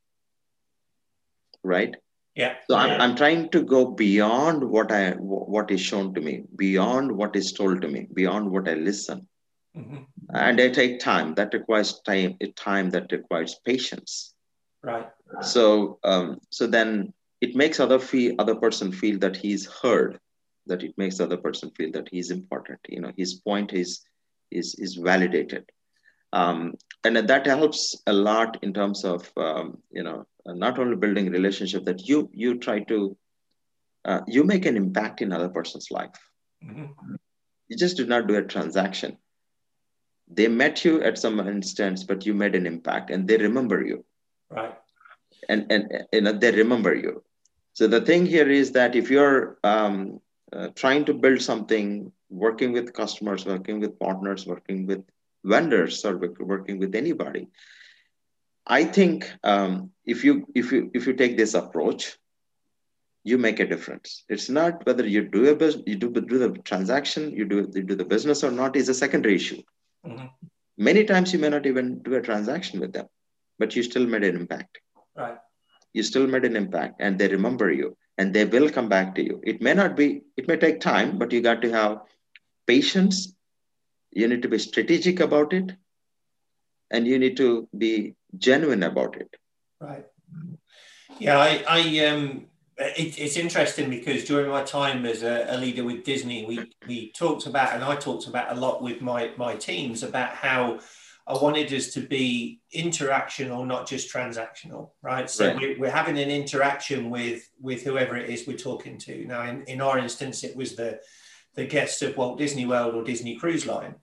Right 1.62 1.94
yeah. 2.34 2.54
So 2.68 2.76
I'm, 2.76 2.90
yeah. 2.90 3.02
I'm 3.02 3.16
trying 3.16 3.50
to 3.50 3.62
go 3.62 3.86
beyond 3.86 4.62
what 4.68 4.90
i 4.92 5.10
what 5.12 5.70
is 5.70 5.80
shown 5.80 6.14
to 6.14 6.20
me 6.20 6.44
beyond 6.56 7.12
what 7.12 7.36
is 7.36 7.52
told 7.52 7.82
to 7.82 7.88
me 7.88 8.08
beyond 8.14 8.50
what 8.50 8.68
i 8.68 8.74
listen. 8.74 9.28
Mhm. 9.76 10.06
and 10.34 10.60
i 10.60 10.68
take 10.68 11.00
time. 11.00 11.34
That 11.34 11.54
requires 11.54 12.00
time 12.06 12.36
a 12.40 12.48
time 12.52 12.90
that 12.90 13.12
requires 13.12 13.60
patience. 13.64 14.34
Right. 14.82 15.08
So 15.40 15.98
um, 16.04 16.38
so 16.50 16.66
then 16.66 17.12
it 17.40 17.56
makes 17.56 17.80
other 17.80 17.98
feel 17.98 18.34
other 18.38 18.54
person 18.54 18.92
feel 18.92 19.18
that 19.20 19.36
he's 19.36 19.66
heard 19.66 20.18
that 20.66 20.82
it 20.82 20.96
makes 20.96 21.20
other 21.20 21.36
person 21.36 21.70
feel 21.70 21.90
that 21.92 22.08
he's 22.08 22.30
important. 22.30 22.80
You 22.88 23.00
know 23.00 23.12
his 23.16 23.34
point 23.34 23.72
is 23.72 24.00
is 24.50 24.74
is 24.74 24.94
validated. 24.96 25.64
Um, 26.32 26.74
and 27.04 27.16
that 27.16 27.46
helps 27.46 28.00
a 28.06 28.12
lot 28.12 28.58
in 28.62 28.72
terms 28.72 29.04
of 29.04 29.30
um, 29.36 29.78
you 29.90 30.02
know 30.02 30.26
not 30.46 30.78
only 30.78 30.96
building 30.96 31.30
relationship 31.30 31.84
that 31.84 32.08
you 32.08 32.28
you 32.32 32.58
try 32.58 32.80
to 32.80 33.16
uh, 34.04 34.20
you 34.26 34.44
make 34.44 34.66
an 34.66 34.76
impact 34.76 35.22
in 35.22 35.32
other 35.32 35.48
person's 35.48 35.90
life. 35.90 36.18
Mhm. 36.64 36.90
you 37.68 37.76
just 37.76 37.96
did 37.96 38.08
not 38.08 38.26
do 38.26 38.34
a 38.36 38.42
transaction. 38.42 39.16
They 40.28 40.48
met 40.48 40.84
you 40.84 41.02
at 41.02 41.18
some 41.18 41.40
instance 41.40 42.04
but 42.04 42.26
you 42.26 42.34
made 42.34 42.54
an 42.54 42.66
impact 42.66 43.10
and 43.10 43.26
they 43.26 43.36
remember 43.36 43.84
you. 43.84 44.04
Right. 44.50 44.74
And 45.48 45.70
and 45.72 46.06
you 46.12 46.20
know 46.20 46.32
they 46.32 46.52
remember 46.52 46.94
you. 46.94 47.22
So 47.72 47.86
the 47.86 48.00
thing 48.00 48.26
here 48.26 48.50
is 48.50 48.72
that 48.72 48.94
if 48.94 49.10
you're 49.10 49.58
um, 49.64 50.20
uh, 50.52 50.68
trying 50.74 51.04
to 51.06 51.14
build 51.14 51.40
something 51.40 52.12
working 52.28 52.72
with 52.72 52.92
customers 52.92 53.46
working 53.46 53.80
with 53.80 53.98
partners 53.98 54.46
working 54.46 54.86
with 54.86 55.02
vendors 55.44 56.04
or 56.04 56.16
working 56.54 56.78
with 56.78 56.94
anybody 56.94 57.48
i 58.66 58.84
think 58.84 59.30
um, 59.44 59.90
if 60.04 60.24
you 60.24 60.46
if 60.54 60.72
you 60.72 60.90
if 60.94 61.06
you 61.06 61.14
take 61.14 61.36
this 61.36 61.54
approach 61.54 62.16
you 63.24 63.38
make 63.38 63.60
a 63.60 63.66
difference. 63.66 64.24
It's 64.28 64.48
not 64.48 64.84
whether 64.84 65.06
you 65.06 65.28
do 65.28 65.48
a 65.48 65.54
business 65.54 65.84
you 65.86 65.96
do, 65.96 66.10
do 66.10 66.38
the 66.38 66.50
transaction 66.70 67.30
you 67.30 67.44
do 67.44 67.70
you 67.74 67.82
do 67.82 67.94
the 67.94 68.04
business 68.04 68.42
or 68.42 68.50
not 68.50 68.76
is 68.76 68.88
a 68.88 68.94
secondary 68.94 69.36
issue. 69.36 69.62
Mhm. 70.06 70.30
many 70.76 71.04
times 71.04 71.32
you 71.32 71.38
may 71.38 71.48
not 71.48 71.66
even 71.70 72.02
do 72.06 72.14
a 72.14 72.22
transaction 72.28 72.80
with 72.80 72.92
them 72.92 73.06
but 73.60 73.76
you 73.76 73.82
still 73.84 74.06
made 74.06 74.24
an 74.24 74.34
impact. 74.36 74.80
Right. 75.16 75.38
You 75.92 76.02
still 76.02 76.26
made 76.26 76.44
an 76.44 76.56
impact 76.56 76.96
and 76.98 77.18
they 77.18 77.28
remember 77.28 77.70
you 77.70 77.96
and 78.18 78.34
they 78.34 78.44
will 78.44 78.68
come 78.70 78.88
back 78.88 79.14
to 79.16 79.22
you. 79.28 79.40
It 79.44 79.62
may 79.62 79.74
not 79.74 79.94
be 80.00 80.08
it 80.36 80.48
may 80.48 80.56
take 80.56 80.80
time 80.80 81.18
but 81.18 81.32
you 81.32 81.40
got 81.42 81.62
to 81.62 81.70
have 81.70 82.00
patience. 82.66 83.32
You 84.10 84.26
need 84.28 84.42
to 84.42 84.48
be 84.48 84.58
strategic 84.58 85.20
about 85.20 85.52
it 85.52 85.72
and 86.92 87.06
you 87.06 87.18
need 87.18 87.36
to 87.36 87.68
be 87.76 88.14
genuine 88.38 88.84
about 88.84 89.16
it 89.16 89.36
Right. 89.82 90.06
Yeah, 91.18 91.38
I, 91.38 91.64
I 91.68 92.06
um, 92.06 92.46
it, 92.78 93.18
it's 93.18 93.36
interesting 93.36 93.90
because 93.90 94.24
during 94.24 94.48
my 94.48 94.62
time 94.62 95.04
as 95.04 95.22
a, 95.22 95.46
a 95.48 95.58
leader 95.58 95.84
with 95.84 96.04
Disney, 96.04 96.46
we 96.46 96.70
we 96.86 97.10
talked 97.12 97.46
about, 97.46 97.74
and 97.74 97.82
I 97.82 97.96
talked 97.96 98.28
about 98.28 98.56
a 98.56 98.60
lot 98.60 98.82
with 98.82 99.00
my 99.00 99.32
my 99.36 99.56
teams 99.56 100.04
about 100.04 100.30
how 100.30 100.78
I 101.26 101.34
wanted 101.34 101.72
us 101.72 101.92
to 101.94 102.00
be 102.00 102.60
interactional, 102.74 103.66
not 103.66 103.88
just 103.88 104.12
transactional, 104.12 104.90
right? 105.02 105.28
So 105.28 105.48
Right. 105.48 105.56
We're, 105.56 105.78
we're 105.78 105.90
having 105.90 106.18
an 106.18 106.30
interaction 106.30 107.10
with 107.10 107.48
with 107.60 107.82
whoever 107.82 108.16
it 108.16 108.30
is 108.30 108.46
we're 108.46 108.56
talking 108.56 108.98
to. 108.98 109.24
Now, 109.26 109.42
in, 109.48 109.64
in 109.64 109.80
our 109.80 109.98
instance, 109.98 110.44
it 110.44 110.56
was 110.56 110.76
the 110.76 111.00
the 111.56 111.66
guests 111.66 112.02
of 112.02 112.16
Walt 112.16 112.38
Disney 112.38 112.66
World 112.66 112.94
or 112.94 113.02
Disney 113.02 113.36
Cruise 113.36 113.66
Line. 113.66 113.96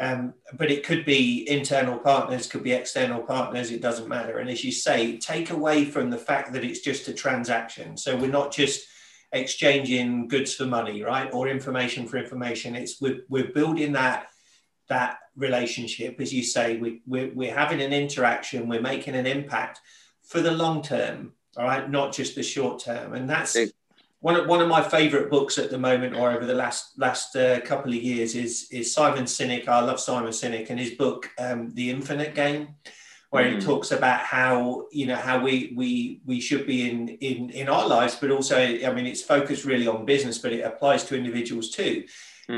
Um, 0.00 0.32
but 0.54 0.70
it 0.70 0.82
could 0.82 1.04
be 1.04 1.46
internal 1.48 1.98
partners, 1.98 2.46
could 2.46 2.64
be 2.64 2.72
external 2.72 3.22
partners, 3.22 3.70
it 3.70 3.82
doesn't 3.82 4.08
matter. 4.08 4.38
And 4.38 4.48
as 4.48 4.64
you 4.64 4.72
say, 4.72 5.18
take 5.18 5.50
away 5.50 5.84
from 5.84 6.08
the 6.08 6.16
fact 6.16 6.54
that 6.54 6.64
it's 6.64 6.80
just 6.80 7.06
a 7.08 7.12
transaction. 7.12 7.98
So 7.98 8.16
we're 8.16 8.30
not 8.30 8.50
just 8.50 8.86
exchanging 9.32 10.26
goods 10.28 10.54
for 10.54 10.64
money, 10.64 11.02
right? 11.02 11.28
Or 11.34 11.48
information 11.48 12.08
for 12.08 12.16
information. 12.16 12.74
It's 12.74 12.98
we're, 12.98 13.20
we're 13.28 13.52
building 13.52 13.92
that 13.92 14.28
that 14.88 15.18
relationship, 15.36 16.20
as 16.20 16.32
you 16.32 16.42
say, 16.42 16.76
we, 16.78 17.00
we're, 17.06 17.32
we're 17.32 17.54
having 17.54 17.80
an 17.80 17.92
interaction, 17.92 18.68
we're 18.68 18.80
making 18.80 19.14
an 19.14 19.26
impact 19.26 19.80
for 20.24 20.40
the 20.40 20.50
long 20.50 20.82
term, 20.82 21.32
all 21.56 21.64
right, 21.64 21.88
not 21.88 22.12
just 22.12 22.34
the 22.34 22.42
short 22.42 22.82
term. 22.82 23.12
And 23.12 23.28
that's 23.30 23.54
one 24.20 24.36
of, 24.36 24.46
one 24.46 24.60
of 24.60 24.68
my 24.68 24.82
favorite 24.82 25.30
books 25.30 25.58
at 25.58 25.70
the 25.70 25.78
moment 25.78 26.14
or 26.14 26.30
over 26.30 26.44
the 26.44 26.54
last 26.54 26.98
last 26.98 27.34
uh, 27.36 27.60
couple 27.60 27.90
of 27.90 28.02
years 28.02 28.34
is 28.34 28.68
is 28.70 28.92
Simon 28.94 29.24
Sinek. 29.24 29.66
I 29.68 29.80
love 29.80 29.98
Simon 30.00 30.30
Sinek 30.30 30.70
and 30.70 30.78
his 30.78 30.92
book 30.92 31.30
um, 31.38 31.70
The 31.74 31.90
Infinite 31.90 32.34
Game, 32.34 32.74
where 33.30 33.48
he 33.48 33.56
Mhm. 33.56 33.64
talks 33.64 33.92
about 33.92 34.20
how 34.20 34.86
you 34.92 35.06
know 35.06 35.16
how 35.16 35.40
we 35.42 35.72
we 35.74 36.20
we 36.26 36.40
should 36.40 36.66
be 36.66 36.88
in 36.90 37.08
in 37.08 37.50
in 37.50 37.68
our 37.68 37.86
lives, 37.88 38.16
but 38.20 38.30
also 38.30 38.56
I 38.58 38.92
mean 38.92 39.06
it's 39.06 39.22
focused 39.22 39.64
really 39.64 39.86
on 39.86 40.04
business, 40.04 40.38
but 40.38 40.52
it 40.52 40.60
applies 40.60 41.04
to 41.04 41.16
individuals 41.16 41.70
too. 41.70 42.04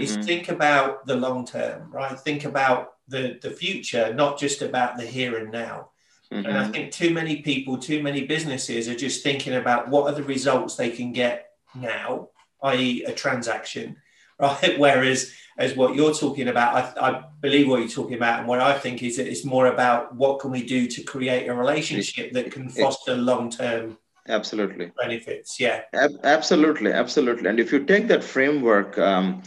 Is 0.00 0.16
Mhm. 0.16 0.25
think 0.25 0.49
about 0.49 1.07
the 1.07 1.16
long 1.16 1.47
term, 1.47 1.90
right? 1.92 2.19
Think 2.19 2.45
about 2.45 2.95
the 3.07 3.38
the 3.40 3.50
future, 3.50 4.12
not 4.14 4.37
just 4.38 4.62
about 4.62 4.97
the 4.97 5.07
here 5.07 5.37
and 5.38 5.52
now. 5.52 5.90
And 6.33 6.59
I 6.59 6.64
Mhm. 6.64 6.73
think 6.73 6.92
too 6.92 7.11
many 7.14 7.42
people, 7.42 7.78
too 7.78 8.02
many 8.02 8.26
businesses 8.26 8.88
are 8.88 8.97
just 8.97 9.23
thinking 9.23 9.54
about 9.54 9.88
what 9.88 10.04
are 10.09 10.16
the 10.16 10.25
results 10.25 10.75
they 10.75 10.90
can 10.90 11.12
get 11.12 11.51
now, 11.75 12.29
i.e., 12.62 13.05
a 13.05 13.12
transaction, 13.12 13.97
right? 14.38 14.79
Whereas, 14.79 15.33
as 15.59 15.76
what 15.76 15.95
you're 15.95 16.14
talking 16.14 16.49
about, 16.49 16.97
I, 16.99 17.09
I 17.09 17.25
believe 17.41 17.69
what 17.69 17.81
you're 17.81 17.88
talking 17.88 18.17
about, 18.17 18.41
and 18.41 18.49
what 18.49 18.61
I 18.61 18.79
think 18.79 19.02
is 19.02 19.17
that 19.17 19.29
it's 19.29 19.45
more 19.45 19.67
about 19.67 20.14
what 20.14 20.41
can 20.41 20.50
we 20.50 20.64
do 20.64 20.87
to 20.88 21.02
create 21.02 21.47
a 21.49 21.55
relationship 21.55 22.33
that 22.33 22.50
can 22.50 22.69
foster 22.69 23.17
long 23.17 23.50
term 23.50 23.99
absolutely 24.29 24.93
benefits. 24.99 25.59
Yeah. 25.59 25.83
Ab- 25.95 26.21
absolutely 26.25 26.93
absolutely 26.93 27.49
and 27.49 27.59
if 27.59 27.73
you 27.73 27.85
take 27.85 28.09
that 28.09 28.23
framework 28.23 28.97
um, 28.99 29.43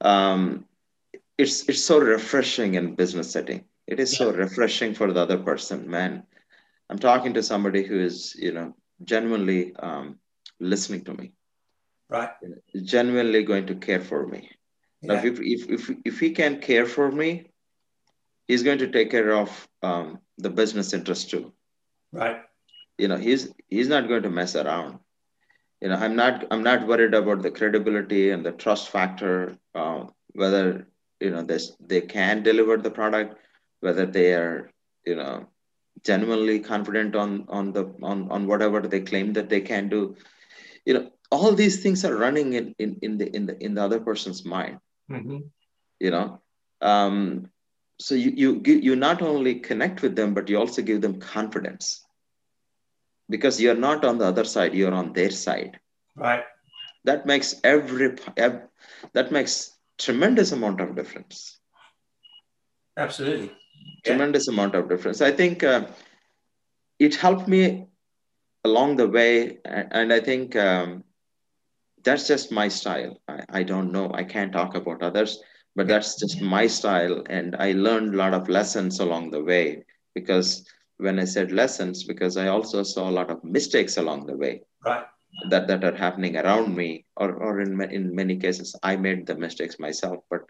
um, 0.00 0.66
it's 1.38 1.68
it's 1.68 1.82
so 1.82 1.98
refreshing 1.98 2.74
in 2.74 2.94
business 2.94 3.30
setting 3.30 3.64
it 3.86 3.98
is 3.98 4.16
so 4.16 4.32
refreshing 4.32 4.94
for 4.94 5.12
the 5.12 5.20
other 5.20 5.38
person 5.38 5.88
man 5.88 6.22
i'm 6.90 6.98
talking 6.98 7.32
to 7.34 7.42
somebody 7.42 7.82
who 7.82 7.98
is 7.98 8.36
you 8.38 8.52
know 8.52 8.74
genuinely 9.04 9.74
um, 9.76 10.18
listening 10.60 11.02
to 11.04 11.14
me 11.14 11.32
Right. 12.12 12.30
genuinely 12.84 13.42
going 13.42 13.66
to 13.66 13.74
care 13.74 14.00
for 14.00 14.26
me. 14.26 14.50
Now 15.02 15.14
if, 15.14 15.40
if, 15.40 15.68
if, 15.70 15.90
if 16.04 16.20
he 16.20 16.30
can 16.30 16.60
care 16.60 16.86
for 16.86 17.10
me 17.10 17.50
he's 18.46 18.62
going 18.62 18.78
to 18.78 18.88
take 18.88 19.10
care 19.10 19.32
of 19.32 19.68
um, 19.82 20.18
the 20.38 20.50
business 20.50 20.92
interest 20.92 21.30
too. 21.30 21.52
Right. 22.12 22.42
you 22.98 23.08
know 23.08 23.16
he's 23.16 23.48
he's 23.68 23.88
not 23.88 24.08
going 24.08 24.24
to 24.24 24.30
mess 24.30 24.54
around. 24.54 24.98
You 25.80 25.88
know 25.88 25.96
i'm 25.96 26.14
not 26.14 26.44
i'm 26.50 26.62
not 26.62 26.86
worried 26.86 27.14
about 27.14 27.42
the 27.42 27.50
credibility 27.50 28.30
and 28.30 28.44
the 28.46 28.52
trust 28.52 28.90
factor 28.90 29.56
uh, 29.74 30.04
whether 30.42 30.86
you 31.20 31.30
know 31.30 31.42
this 31.42 31.72
they 31.92 32.02
can 32.02 32.42
deliver 32.42 32.76
the 32.76 32.90
product 32.98 33.38
whether 33.80 34.06
they 34.06 34.34
are 34.34 34.70
you 35.06 35.16
know 35.16 35.46
genuinely 36.04 36.58
confident 36.60 37.16
on 37.16 37.46
on 37.48 37.72
the 37.72 37.84
on 38.02 38.30
on 38.30 38.46
whatever 38.46 38.80
they 38.80 39.00
claim 39.00 39.32
that 39.32 39.48
they 39.48 39.60
can 39.60 39.88
do. 39.88 40.16
You 40.84 40.94
know 40.94 41.10
all 41.32 41.52
these 41.60 41.82
things 41.82 42.04
are 42.04 42.16
running 42.16 42.52
in 42.60 42.74
in, 42.78 42.96
in 43.06 43.18
the 43.18 43.28
in 43.36 43.46
the 43.46 43.56
in 43.64 43.74
the 43.74 43.82
other 43.88 44.00
person's 44.08 44.44
mind 44.44 44.78
hmm 45.08 45.38
you 46.06 46.10
know 46.14 46.26
um 46.92 47.18
so 48.06 48.14
you 48.14 48.30
you 48.38 48.50
you 48.88 48.94
not 48.96 49.22
only 49.22 49.54
connect 49.68 50.02
with 50.02 50.14
them 50.20 50.34
but 50.38 50.48
you 50.48 50.58
also 50.62 50.82
give 50.90 51.00
them 51.04 51.20
confidence 51.20 51.90
because 53.34 53.60
you're 53.60 53.82
not 53.88 54.04
on 54.04 54.18
the 54.18 54.26
other 54.32 54.44
side 54.54 54.74
you're 54.74 54.98
on 55.02 55.12
their 55.18 55.30
side 55.30 55.78
Right. 56.16 56.44
that 57.04 57.24
makes 57.26 57.54
every 57.64 58.08
ev- 58.36 58.68
that 59.14 59.32
makes 59.32 59.54
tremendous 59.98 60.52
amount 60.52 60.80
of 60.80 60.94
difference 61.00 61.58
Absolutely. 62.96 63.50
Yeah. 64.04 64.10
tremendous 64.10 64.48
amount 64.48 64.74
of 64.74 64.88
difference 64.88 65.22
i 65.22 65.30
think 65.30 65.64
uh, 65.64 65.86
it 66.98 67.14
helped 67.14 67.48
me 67.48 67.86
along 68.64 68.96
the 68.96 69.08
way 69.08 69.58
and, 69.64 69.88
and 70.00 70.12
i 70.12 70.20
think 70.20 70.56
um, 70.56 71.04
that's 72.04 72.26
just 72.28 72.52
my 72.52 72.68
style. 72.68 73.16
I, 73.28 73.44
I 73.60 73.62
don't 73.62 73.92
know. 73.92 74.10
I 74.14 74.24
can't 74.24 74.52
talk 74.52 74.74
about 74.74 75.02
others 75.02 75.38
but 75.74 75.86
that's 75.88 76.16
just 76.18 76.40
my 76.42 76.66
style. 76.66 77.22
And 77.28 77.56
i 77.58 77.72
learned 77.72 78.14
a 78.14 78.18
lot 78.18 78.34
of 78.34 78.48
lessons 78.48 79.00
along 79.00 79.30
the 79.30 79.42
way 79.42 79.84
because 80.14 80.66
when 80.98 81.18
i 81.18 81.24
said 81.24 81.52
lessons 81.52 82.04
because 82.04 82.36
i 82.36 82.46
also 82.48 82.82
saw 82.82 83.08
a 83.08 83.16
lot 83.18 83.30
of 83.30 83.42
mistakes 83.44 83.96
along 83.96 84.26
the 84.26 84.36
way 84.36 84.62
Right. 84.84 85.04
that 85.50 85.66
that 85.68 85.84
are 85.84 85.96
happening 85.96 86.36
around 86.36 86.74
me 86.76 87.04
or 87.16 87.32
or 87.34 87.60
in 87.60 87.80
in 87.98 88.14
many 88.14 88.36
cases 88.36 88.74
i 88.82 88.96
made 88.96 89.26
the 89.26 89.36
mistakes 89.36 89.78
myself 89.78 90.18
but 90.30 90.42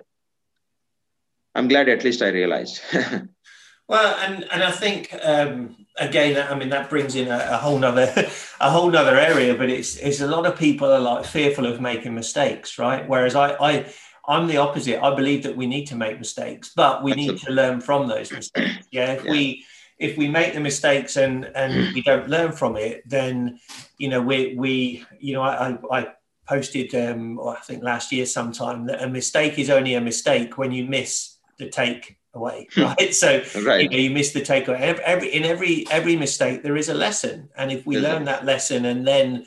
i'm 1.55 1.69
glad 1.69 1.89
at 1.89 2.05
least 2.05 2.23
i 2.23 2.29
realized 2.29 2.81
Well, 3.93 4.17
and 4.21 4.47
and 4.51 4.63
I 4.63 4.71
think 4.71 5.15
um, 5.23 5.77
again, 5.99 6.49
I 6.51 6.55
mean 6.55 6.71
that 6.71 6.89
brings 6.89 7.15
in 7.15 7.29
a, 7.29 7.47
a 7.51 7.59
whole 7.59 7.79
nother 7.79 8.11
a 8.61 8.71
whole 8.71 8.91
nother 8.91 9.19
area, 9.19 9.55
but 9.55 9.69
it's 9.69 9.97
it's 9.97 10.23
a 10.23 10.27
lot 10.27 10.47
of 10.47 10.59
people 10.59 10.91
are 10.91 10.99
like 10.99 11.27
fearful 11.27 11.67
of 11.67 11.79
making 11.79 12.15
mistakes, 12.15 12.79
right? 12.79 13.07
Whereas 13.07 13.35
I 13.35 13.49
I 13.61 13.93
I'm 14.27 14.47
the 14.47 14.57
opposite. 14.57 14.99
I 15.05 15.15
believe 15.15 15.43
that 15.43 15.59
we 15.59 15.67
need 15.67 15.85
to 15.89 15.95
make 15.95 16.19
mistakes, 16.19 16.73
but 16.75 17.05
we 17.05 17.13
need 17.13 17.37
to 17.41 17.53
learn 17.53 17.83
from 17.83 18.09
those 18.09 18.33
mistakes. 18.33 18.87
Yeah, 18.93 19.13
if 19.13 19.25
Yeah. 19.25 19.31
we 19.31 19.65
if 19.99 20.17
we 20.17 20.27
make 20.27 20.55
the 20.55 20.61
mistakes 20.61 21.19
and 21.19 21.45
and 21.55 21.93
we 21.93 22.01
don't 22.11 22.31
learn 22.31 22.53
from 22.53 22.79
it, 22.79 23.07
then 23.07 23.61
you 23.99 24.09
know 24.09 24.23
we 24.23 24.55
we 24.57 25.05
you 25.21 25.35
know 25.35 25.43
I 25.43 25.77
I 25.91 26.07
posted 26.49 26.95
um 26.95 27.39
I 27.41 27.57
think 27.57 27.83
last 27.83 28.11
year 28.11 28.25
sometime 28.25 28.87
that 28.87 29.03
a 29.03 29.09
mistake 29.09 29.59
is 29.59 29.69
only 29.69 29.97
a 29.97 30.01
mistake 30.01 30.57
when 30.57 30.73
you 30.73 30.87
miss 30.87 31.37
the 31.59 31.69
take 31.69 32.17
away 32.35 32.67
right 32.77 33.15
so 33.15 33.43
right. 33.63 33.83
you 33.83 33.89
know 33.89 33.97
you 33.97 34.11
miss 34.11 34.33
the 34.33 34.41
takeaway 34.41 34.81
every 35.01 35.29
in 35.29 35.45
every 35.45 35.87
every 35.91 36.17
mistake 36.17 36.63
there 36.63 36.77
is 36.77 36.89
a 36.89 36.95
lesson 36.95 37.49
and 37.57 37.71
if 37.71 37.85
we 37.85 37.99
learn 37.99 38.25
that 38.25 38.45
lesson 38.45 38.87
and 38.87 39.07
then 39.07 39.45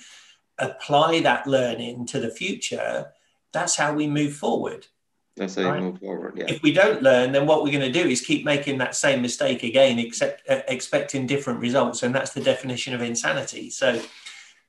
apply 0.60 1.20
that 1.20 1.48
learning 1.48 2.06
to 2.06 2.20
the 2.20 2.30
future 2.30 3.08
that's 3.52 3.76
how 3.76 3.94
we 3.94 4.08
move 4.08 4.36
forward 4.36 4.86
that's 5.36 5.56
how 5.56 5.70
right? 5.70 5.82
you 5.82 5.92
move 5.92 6.00
forward. 6.00 6.34
Yeah. 6.38 6.46
If 6.48 6.62
we 6.62 6.72
don't 6.72 7.02
learn, 7.02 7.34
then 7.34 7.46
what 7.46 7.64
we're 7.64 7.72
going 7.72 7.92
to 7.92 8.04
do 8.04 8.08
is 8.08 8.22
keep 8.22 8.46
making 8.46 8.78
that 8.78 8.96
same 8.96 9.22
mistake 9.22 9.64
again, 9.64 10.00
except 10.00 10.48
uh, 10.50 10.62
expecting 10.68 11.28
different 11.28 11.60
results, 11.60 12.04
and 12.04 12.16
that's 12.16 12.32
the 12.32 12.42
definition 12.42 12.94
of 12.94 13.02
insanity. 13.02 13.70
So, 13.70 14.02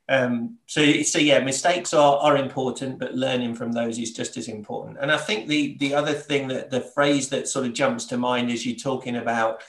um, 0.09 0.57
so 0.67 1.01
so 1.03 1.19
yeah, 1.19 1.39
mistakes 1.39 1.93
are 1.93 2.17
are 2.17 2.37
important, 2.37 2.97
but 2.97 3.15
learning 3.15 3.55
from 3.55 3.73
those 3.73 3.99
is 3.99 4.13
just 4.13 4.37
as 4.37 4.47
important. 4.47 4.97
And 5.01 5.11
I 5.11 5.17
think 5.17 5.47
the 5.47 5.75
the 5.79 5.93
other 5.93 6.13
thing 6.13 6.47
that 6.47 6.69
the 6.69 6.79
phrase 6.79 7.29
that 7.29 7.47
sort 7.47 7.65
of 7.65 7.73
jumps 7.73 8.05
to 8.05 8.17
mind 8.17 8.49
as 8.49 8.65
you're 8.65 8.77
talking 8.77 9.17
about, 9.17 9.61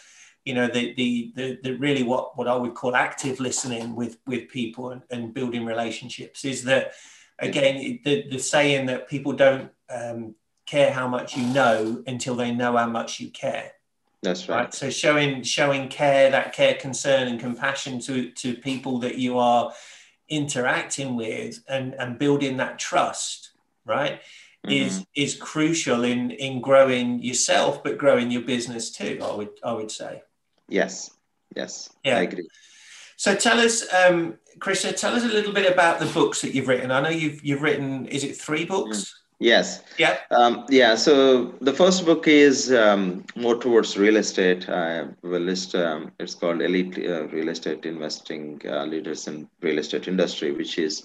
you 0.45 0.54
know, 0.54 0.68
the 0.68 0.95
the 0.95 1.33
the, 1.35 1.59
the 1.62 1.73
really 1.76 2.04
what 2.04 2.38
what 2.38 2.47
I 2.47 2.54
would 2.54 2.75
call 2.75 2.95
active 2.95 3.40
listening 3.40 3.97
with 3.97 4.18
with 4.26 4.49
people 4.49 4.90
and, 4.90 5.02
and 5.11 5.35
building 5.35 5.64
relationships 5.64 6.45
is 6.45 6.62
that 6.64 6.92
again 7.40 7.99
the 8.04 8.28
the 8.30 8.38
saying 8.38 8.87
that 8.87 9.09
people 9.09 9.33
don't 9.33 9.73
um, 9.90 10.37
care 10.66 10.92
how 10.92 11.09
much 11.09 11.37
you 11.37 11.47
know 11.47 12.04
until 12.07 12.37
they 12.37 12.52
know 12.52 12.76
how 12.76 12.87
much 12.87 13.18
you 13.18 13.30
care. 13.30 13.73
That's 14.23 14.49
right. 14.49 14.57
right. 14.57 14.75
So 14.75 14.88
showing 14.88 15.42
showing 15.42 15.88
care, 15.88 16.30
that 16.30 16.52
care, 16.52 16.75
concern, 16.75 17.26
and 17.26 17.40
compassion 17.40 17.99
to 18.02 18.30
to 18.30 18.54
people 18.54 19.00
that 19.00 19.18
you 19.18 19.38
are 19.38 19.73
interacting 20.29 21.17
with, 21.17 21.63
and 21.69 21.95
and 21.95 22.19
building 22.19 22.57
that 22.59 22.79
trust, 22.79 23.51
right, 23.85 24.21
mm-hmm. 24.67 24.71
is 24.71 25.05
is 25.15 25.35
crucial 25.35 26.05
in 26.05 26.31
in 26.31 26.61
growing 26.61 27.23
yourself, 27.23 27.83
but 27.83 27.99
growing 27.99 28.31
your 28.31 28.43
business 28.43 28.91
too. 28.91 29.19
I 29.23 29.35
would 29.35 29.51
I 29.63 29.73
would 29.73 29.91
say. 29.91 30.23
Yes. 30.69 31.11
Yes. 31.57 31.91
Yeah. 32.05 32.19
I 32.19 32.23
agree. 32.23 32.49
So 33.17 33.35
tell 33.35 33.59
us, 33.59 33.85
um, 33.93 34.39
Krishna, 34.61 34.93
tell 34.93 35.15
us 35.15 35.25
a 35.25 35.29
little 35.29 35.53
bit 35.53 35.71
about 35.71 35.99
the 35.99 36.07
books 36.07 36.41
that 36.43 36.55
you've 36.55 36.69
written. 36.69 36.93
I 36.93 37.01
know 37.01 37.09
you've 37.09 37.45
you've 37.45 37.63
written. 37.63 38.07
Is 38.07 38.23
it 38.23 38.37
three 38.37 38.65
books? 38.65 38.99
Mm. 38.99 39.15
Yes. 39.40 39.83
Yeah. 39.99 40.18
Um, 40.30 40.66
yeah. 40.68 40.97
So 40.97 41.54
the 41.61 41.73
first 41.73 42.04
book 42.04 42.26
is 42.26 42.73
um, 42.73 43.25
more 43.37 43.57
towards 43.57 43.97
real 43.97 44.16
estate. 44.16 44.68
I 44.68 45.07
will 45.23 45.40
list. 45.40 45.76
Um, 45.76 46.11
it's 46.18 46.35
called 46.35 46.61
Elite 46.61 46.99
uh, 46.99 47.28
Real 47.28 47.49
Estate 47.49 47.87
Investing 47.87 48.61
uh, 48.66 48.85
Leaders 48.85 49.28
in 49.28 49.49
Real 49.61 49.78
Estate 49.78 50.09
Industry, 50.09 50.50
which 50.50 50.76
is 50.78 51.04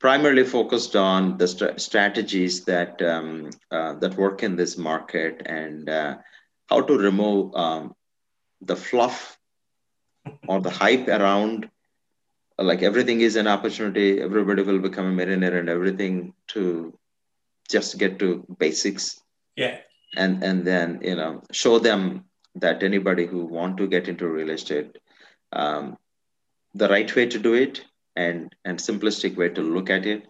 primarily 0.00 0.44
focused 0.44 0.96
on 0.96 1.38
the 1.38 1.48
st- 1.48 1.80
strategies 1.80 2.64
that 2.64 3.00
um, 3.00 3.48
uh, 3.70 3.94
that 3.94 4.16
work 4.16 4.42
in 4.42 4.54
this 4.54 4.76
market 4.76 5.40
and 5.46 5.88
uh, 5.88 6.16
how 6.68 6.82
to 6.82 6.98
remove 6.98 7.54
um, 7.54 7.94
the 8.60 8.76
fluff 8.76 9.38
or 10.46 10.60
the 10.60 10.70
hype 10.70 11.08
around 11.08 11.70
like 12.58 12.82
everything 12.82 13.20
is 13.20 13.34
an 13.36 13.48
opportunity 13.48 14.20
everybody 14.20 14.62
will 14.62 14.78
become 14.78 15.06
a 15.06 15.12
millionaire 15.12 15.58
and 15.58 15.68
everything 15.68 16.32
to 16.46 16.96
just 17.70 17.98
get 17.98 18.18
to 18.18 18.44
basics. 18.58 19.20
Yeah. 19.56 19.78
And 20.16 20.42
and 20.42 20.64
then 20.66 21.00
you 21.02 21.16
know 21.16 21.42
show 21.52 21.78
them 21.78 22.24
that 22.56 22.82
anybody 22.82 23.26
who 23.26 23.46
want 23.46 23.78
to 23.78 23.86
get 23.86 24.08
into 24.08 24.28
real 24.28 24.50
estate 24.50 24.98
um, 25.52 25.96
the 26.74 26.88
right 26.88 27.14
way 27.16 27.26
to 27.26 27.38
do 27.38 27.54
it 27.54 27.84
and 28.14 28.54
and 28.64 28.78
simplistic 28.78 29.36
way 29.36 29.48
to 29.48 29.62
look 29.62 29.88
at 29.88 30.04
it 30.04 30.26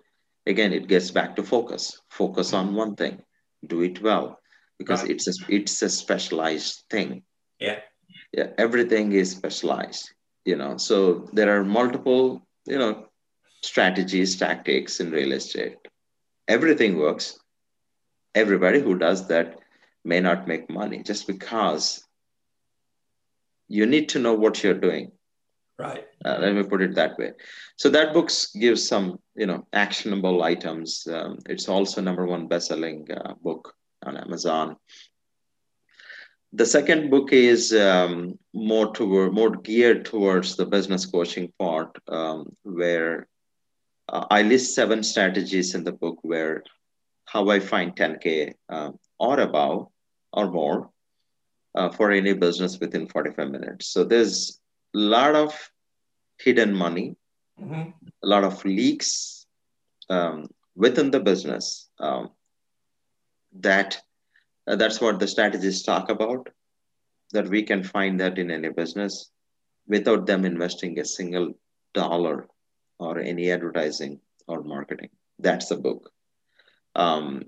again 0.47 0.73
it 0.73 0.87
gets 0.87 1.11
back 1.11 1.35
to 1.37 1.43
focus. 1.43 2.01
Focus 2.11 2.53
on 2.53 2.75
one 2.75 2.95
thing. 2.95 3.23
Do 3.67 3.83
it 3.83 4.03
well. 4.03 4.39
Because 4.79 5.03
right. 5.03 5.11
it's 5.13 5.29
a 5.29 5.33
it's 5.49 5.83
a 5.83 5.89
specialized 5.89 6.85
thing. 6.91 7.23
Yeah. 7.59 7.81
Yeah 8.33 8.49
everything 8.59 9.13
is 9.13 9.31
specialized 9.31 10.13
you 10.45 10.57
know. 10.57 10.77
So 10.77 11.29
there 11.33 11.57
are 11.57 11.65
multiple 11.65 12.47
you 12.67 12.79
know 12.79 13.07
strategies 13.63 14.37
tactics 14.37 15.01
in 15.01 15.11
real 15.11 15.33
estate 15.33 15.77
everything 16.49 16.99
works. 16.99 17.39
Everybody 18.35 18.81
who 18.81 18.99
does 18.99 19.29
that 19.29 19.59
may 20.05 20.21
not 20.21 20.49
make 20.49 20.71
money 20.71 21.03
just 21.03 21.27
because 21.27 22.05
you 23.69 23.87
need 23.87 24.09
to 24.11 24.19
know 24.19 24.35
what 24.35 24.63
you're 24.63 24.75
doing. 24.75 25.13
Right. 25.79 26.05
Uh, 26.25 26.39
let 26.41 26.55
me 26.55 26.63
put 26.63 26.83
it 26.83 26.95
that 26.95 27.19
way. 27.19 27.33
So 27.77 27.89
that 27.91 28.13
book 28.13 28.31
gives 28.59 28.87
some, 28.87 29.19
you 29.35 29.47
know, 29.47 29.67
actionable 29.73 30.43
items. 30.43 31.07
Um, 31.11 31.39
it's 31.49 31.69
also 31.69 32.01
number 32.01 32.27
one 32.27 32.47
best-selling 32.47 33.09
uh, 33.11 33.35
book 33.43 33.75
on 34.05 34.17
Amazon. 34.17 34.77
The 36.53 36.67
second 36.67 37.11
book 37.11 37.33
is 37.33 37.73
um, 37.73 38.39
more 38.53 38.93
toward 38.93 39.33
more 39.33 39.51
geared 39.57 40.05
towards 40.05 40.55
the 40.55 40.67
business 40.67 41.07
coaching 41.07 41.51
part, 41.59 41.97
um, 42.09 42.55
where 42.63 43.27
uh, 44.13 44.27
I 44.31 44.43
list 44.43 44.75
seven 44.75 45.03
strategies 45.03 45.75
in 45.75 45.85
the 45.85 45.93
book 45.93 46.19
where 46.23 46.63
how 47.25 47.49
I 47.49 47.61
find 47.61 47.97
10K 47.97 48.53
uh, 48.69 48.91
or 49.19 49.41
above 49.41 49.87
or 50.33 50.51
more 50.51 50.91
uh, 51.75 51.89
for 51.89 52.11
any 52.11 52.35
business 52.35 52.79
within 52.79 53.09
45 53.09 53.51
minutes. 53.51 53.89
So 53.89 54.05
there's 54.05 54.61
a 54.95 54.99
lot 54.99 55.35
of 55.35 55.59
hidden 56.39 56.75
money, 56.75 57.17
mm-hmm. 57.61 57.91
a 58.23 58.27
lot 58.27 58.45
of 58.45 58.63
leaks 58.65 59.47
um, 60.11 60.49
within 60.77 61.11
the 61.11 61.21
business. 61.21 61.89
Um, 61.99 62.31
that 63.61 64.01
uh, 64.67 64.77
that's 64.77 65.01
what 65.01 65.19
the 65.19 65.29
strategists 65.29 65.85
talk 65.85 66.11
about. 66.11 66.49
That 67.33 67.49
we 67.49 67.63
can 67.63 67.83
find 67.83 68.21
that 68.21 68.39
in 68.39 68.51
any 68.51 68.69
business 68.69 69.31
without 69.87 70.27
them 70.27 70.45
investing 70.45 70.99
a 70.99 71.05
single 71.05 71.55
dollar 71.95 72.47
or 72.99 73.19
any 73.19 73.51
advertising 73.51 74.21
or 74.47 74.63
marketing. 74.63 75.11
That's 75.39 75.69
the 75.69 75.77
book. 75.77 76.11
Um, 76.95 77.45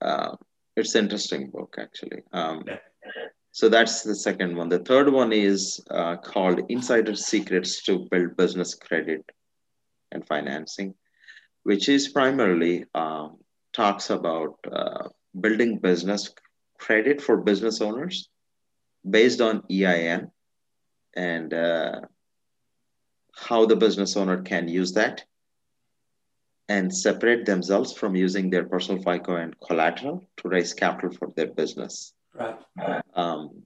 uh, 0.00 0.36
it's 0.76 0.94
an 0.94 1.04
interesting 1.04 1.50
book, 1.50 1.76
actually. 1.78 2.22
Um, 2.32 2.64
so 3.52 3.68
that's 3.68 4.02
the 4.02 4.14
second 4.14 4.56
one. 4.56 4.68
The 4.68 4.78
third 4.80 5.12
one 5.12 5.32
is 5.32 5.80
uh, 5.90 6.16
called 6.16 6.60
Insider 6.68 7.14
Secrets 7.14 7.82
to 7.84 8.06
Build 8.10 8.36
Business 8.36 8.74
Credit 8.74 9.24
and 10.12 10.26
Financing, 10.26 10.94
which 11.64 11.88
is 11.88 12.08
primarily 12.08 12.84
um, 12.94 13.38
talks 13.72 14.10
about 14.10 14.58
uh, 14.70 15.08
building 15.40 15.78
business 15.78 16.32
credit 16.78 17.20
for 17.20 17.38
business 17.38 17.80
owners 17.80 18.28
based 19.08 19.40
on 19.40 19.62
EIN 19.70 20.30
and 21.16 21.52
uh, 21.52 22.00
how 23.38 23.64
the 23.66 23.76
business 23.76 24.16
owner 24.16 24.42
can 24.42 24.68
use 24.68 24.92
that 24.92 25.24
and 26.68 26.94
separate 26.94 27.46
themselves 27.46 27.92
from 27.92 28.16
using 28.16 28.50
their 28.50 28.64
personal 28.64 29.02
FICO 29.02 29.36
and 29.36 29.58
collateral 29.60 30.28
to 30.36 30.48
raise 30.48 30.74
capital 30.74 31.10
for 31.10 31.32
their 31.34 31.46
business. 31.46 32.12
Right. 32.34 32.58
Um, 33.14 33.62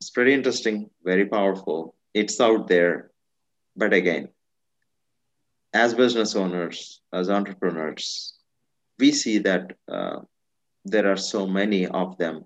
it's 0.00 0.10
pretty 0.10 0.34
interesting, 0.34 0.90
very 1.04 1.26
powerful. 1.26 1.94
It's 2.12 2.40
out 2.40 2.68
there. 2.68 3.10
But 3.76 3.92
again, 3.92 4.28
as 5.72 5.94
business 5.94 6.34
owners, 6.34 7.00
as 7.12 7.30
entrepreneurs, 7.30 8.34
we 8.98 9.12
see 9.12 9.38
that 9.38 9.72
uh, 9.88 10.20
there 10.84 11.10
are 11.10 11.16
so 11.16 11.46
many 11.46 11.86
of 11.86 12.18
them 12.18 12.44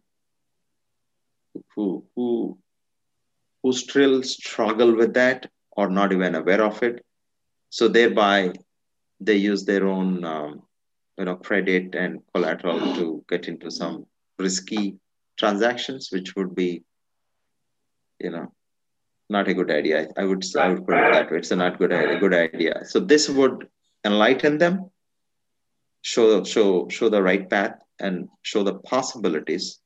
who, 1.75 2.05
who, 2.15 2.59
who 3.63 3.73
still 3.73 4.23
struggle 4.23 4.95
with 4.95 5.15
that 5.15 5.51
or 5.77 5.89
not 5.89 6.13
even 6.13 6.35
aware 6.35 6.63
of 6.63 6.83
it. 6.83 7.05
So 7.71 7.89
thereby, 7.89 8.53
they 9.21 9.37
use 9.37 9.65
their 9.65 9.87
own, 9.87 10.25
um, 10.25 10.63
you 11.19 11.25
know, 11.25 11.37
credit 11.37 11.95
and 11.95 12.21
collateral 12.33 12.95
to 12.95 13.25
get 13.29 13.49
into 13.49 13.71
some 13.71 14.07
risky 14.39 14.97
transactions, 15.39 16.11
which 16.13 16.35
would 16.37 16.55
be, 16.55 16.83
you 18.19 18.31
know, 18.31 18.53
not 19.31 19.49
a 19.49 19.55
good 19.55 19.71
idea. 19.71 20.09
I 20.17 20.25
would, 20.25 20.45
I 20.57 20.69
would 20.69 20.87
put 20.87 20.97
it 20.97 21.13
that 21.13 21.31
way. 21.31 21.39
It's 21.39 21.51
a 21.51 21.57
not 21.57 21.79
good, 21.79 21.93
a 21.93 22.19
good 22.19 22.35
idea. 22.35 22.85
So 22.85 23.01
this 23.01 23.29
would 23.29 23.69
enlighten 24.05 24.59
them, 24.59 24.91
show, 26.03 26.45
show, 26.45 26.89
show 26.89 27.09
the 27.09 27.23
right 27.23 27.49
path, 27.49 27.77
and 27.99 28.29
show 28.43 28.63
the 28.63 28.75
possibilities 28.75 29.81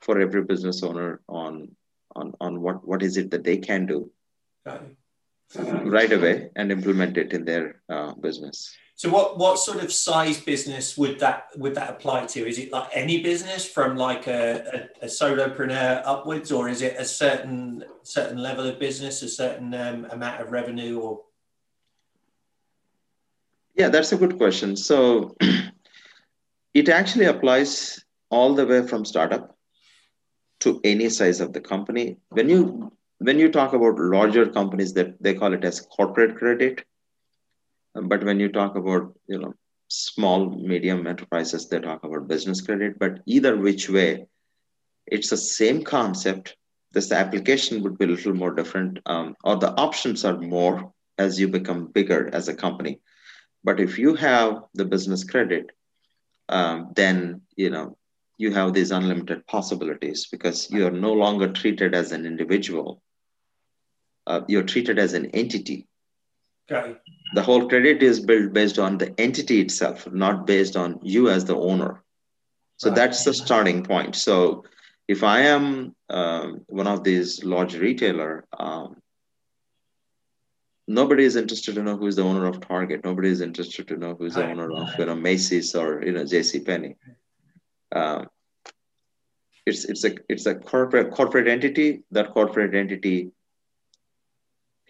for 0.00 0.20
every 0.20 0.42
business 0.42 0.82
owner 0.82 1.20
on, 1.28 1.74
on, 2.14 2.34
on 2.40 2.60
what, 2.60 2.86
what 2.86 3.02
is 3.02 3.16
it 3.16 3.30
that 3.30 3.44
they 3.44 3.56
can 3.56 3.86
do 3.86 4.10
right 5.54 6.12
away 6.12 6.50
and 6.56 6.72
implement 6.72 7.16
it 7.16 7.32
in 7.32 7.44
their 7.44 7.80
uh, 7.88 8.12
business. 8.14 8.74
So 8.96 9.10
what 9.10 9.38
what 9.38 9.58
sort 9.58 9.84
of 9.84 9.92
size 9.92 10.40
business 10.40 10.96
would 10.96 11.20
that 11.20 11.48
would 11.56 11.74
that 11.74 11.90
apply 11.90 12.26
to? 12.26 12.48
Is 12.48 12.58
it 12.58 12.72
like 12.72 12.88
any 12.92 13.22
business 13.22 13.66
from 13.68 13.96
like 13.96 14.26
a, 14.26 14.88
a, 15.02 15.04
a 15.04 15.06
solopreneur 15.06 16.02
upwards, 16.06 16.50
or 16.50 16.70
is 16.70 16.80
it 16.80 16.96
a 16.98 17.04
certain 17.04 17.84
certain 18.02 18.38
level 18.38 18.66
of 18.66 18.78
business, 18.78 19.22
a 19.22 19.28
certain 19.28 19.74
um, 19.74 20.06
amount 20.10 20.40
of 20.40 20.50
revenue, 20.50 20.98
or? 20.98 21.20
Yeah, 23.74 23.90
that's 23.90 24.12
a 24.12 24.16
good 24.16 24.38
question. 24.38 24.76
So 24.76 25.36
it 26.74 26.88
actually 26.88 27.26
applies 27.26 28.02
all 28.30 28.54
the 28.54 28.66
way 28.66 28.86
from 28.86 29.04
startup 29.04 29.58
to 30.60 30.80
any 30.84 31.10
size 31.10 31.40
of 31.40 31.52
the 31.52 31.60
company. 31.60 32.16
When 32.30 32.48
you 32.48 32.95
when 33.18 33.38
you 33.38 33.50
talk 33.50 33.72
about 33.72 33.98
larger 33.98 34.46
companies, 34.46 34.92
that 34.94 35.22
they 35.22 35.34
call 35.34 35.52
it 35.52 35.64
as 35.64 35.80
corporate 35.80 36.36
credit. 36.36 36.84
But 37.94 38.24
when 38.24 38.40
you 38.40 38.50
talk 38.50 38.76
about 38.76 39.14
you 39.26 39.38
know 39.38 39.54
small 39.88 40.50
medium 40.50 41.06
enterprises 41.06 41.68
they 41.68 41.78
talk 41.78 42.02
about 42.02 42.28
business 42.28 42.60
credit. 42.60 42.98
But 42.98 43.20
either 43.26 43.56
which 43.56 43.88
way 43.88 44.26
it's 45.06 45.30
the 45.30 45.36
same 45.36 45.82
concept. 45.82 46.56
This 46.92 47.12
application 47.12 47.82
would 47.82 47.98
be 47.98 48.06
a 48.06 48.08
little 48.08 48.34
more 48.34 48.52
different 48.54 48.98
um, 49.06 49.36
or 49.44 49.56
the 49.56 49.72
options 49.72 50.24
are 50.24 50.38
more 50.38 50.92
as 51.18 51.38
you 51.38 51.48
become 51.48 51.86
bigger 51.86 52.30
as 52.32 52.48
a 52.48 52.54
company. 52.54 53.00
But 53.64 53.80
if 53.80 53.98
you 53.98 54.14
have 54.14 54.62
the 54.74 54.84
business 54.84 55.24
credit 55.24 55.70
um, 56.48 56.92
then 56.94 57.42
you 57.56 57.70
know 57.70 57.96
you 58.38 58.52
have 58.52 58.72
these 58.72 58.90
unlimited 58.90 59.46
possibilities 59.46 60.26
because 60.30 60.70
you 60.70 60.86
are 60.86 60.90
no 60.90 61.12
longer 61.12 61.52
treated 61.52 61.94
as 61.94 62.12
an 62.12 62.26
individual 62.26 63.02
uh, 64.26 64.40
you're 64.48 64.62
treated 64.62 64.98
as 64.98 65.14
an 65.14 65.26
entity 65.26 65.86
Okay. 66.70 66.96
The 67.34 67.42
whole 67.42 67.68
credit 67.68 68.02
is 68.02 68.20
built 68.20 68.52
based 68.52 68.78
on 68.78 68.98
the 68.98 69.18
entity 69.20 69.60
itself, 69.60 70.10
not 70.10 70.46
based 70.46 70.76
on 70.76 70.98
you 71.02 71.28
as 71.30 71.44
the 71.44 71.56
owner. 71.56 72.02
So 72.78 72.90
right. 72.90 72.96
that's 72.96 73.24
the 73.24 73.34
starting 73.34 73.84
point. 73.84 74.16
So 74.16 74.64
if 75.06 75.22
I 75.22 75.40
am 75.40 75.94
um, 76.10 76.64
one 76.66 76.88
of 76.88 77.04
these 77.04 77.44
large 77.44 77.76
retailer, 77.76 78.46
um, 78.58 78.96
nobody 80.88 81.24
is 81.24 81.36
interested 81.36 81.76
to 81.76 81.82
know 81.82 81.96
who's 81.96 82.16
the 82.16 82.22
owner 82.22 82.46
of 82.46 82.60
Target. 82.60 83.04
Nobody 83.04 83.30
is 83.30 83.40
interested 83.40 83.86
to 83.88 83.96
know 83.96 84.16
who's 84.18 84.34
the 84.34 84.44
owner 84.44 84.70
of 84.70 84.88
you 84.98 85.06
know 85.06 85.14
Macy's 85.14 85.74
or 85.74 86.02
you 86.04 86.12
know 86.12 86.24
J.C. 86.24 86.60
Penney. 86.60 86.96
Um, 87.92 88.28
it's 89.64 89.84
it's 89.84 90.04
a 90.04 90.16
it's 90.28 90.46
a 90.46 90.56
corporate 90.56 91.12
corporate 91.12 91.48
entity. 91.48 92.02
That 92.10 92.32
corporate 92.32 92.74
entity 92.74 93.30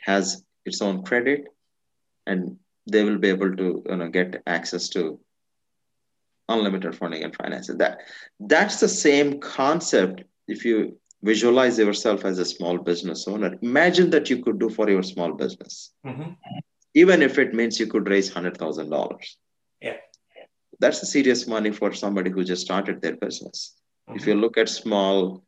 has 0.06 0.42
its 0.64 0.80
own 0.80 1.02
credit 1.02 1.44
and 2.26 2.56
they 2.90 3.02
will 3.04 3.18
be 3.18 3.28
able 3.28 3.54
to 3.56 3.68
you 3.88 3.96
know 3.96 4.08
get 4.08 4.42
access 4.46 4.88
to 4.90 5.18
unlimited 6.48 6.94
funding 6.94 7.24
and 7.24 7.34
financing. 7.34 7.78
That 7.78 8.02
that's 8.38 8.78
the 8.80 8.88
same 8.88 9.40
concept 9.40 10.22
if 10.46 10.64
you 10.64 10.98
visualize 11.22 11.78
yourself 11.78 12.24
as 12.24 12.38
a 12.38 12.44
small 12.44 12.78
business 12.78 13.26
owner. 13.26 13.56
Imagine 13.62 14.10
that 14.10 14.30
you 14.30 14.42
could 14.42 14.58
do 14.58 14.68
for 14.68 14.88
your 14.88 15.02
small 15.02 15.32
business. 15.32 15.92
Mm-hmm. 16.06 16.30
even 17.02 17.22
if 17.28 17.38
it 17.42 17.52
means 17.58 17.78
you 17.80 17.86
could 17.86 18.08
raise 18.08 18.28
$100000 18.32 19.18
yeah. 19.86 19.96
That's 20.80 21.02
a 21.02 21.06
serious 21.06 21.46
money 21.46 21.72
for 21.80 21.92
somebody 21.92 22.30
who 22.30 22.44
just 22.52 22.62
started 22.62 23.02
their 23.02 23.16
business. 23.16 23.58
Mm-hmm. 24.08 24.18
if 24.18 24.26
you 24.26 24.34
look 24.34 24.56
at 24.62 24.68
small 24.68 25.42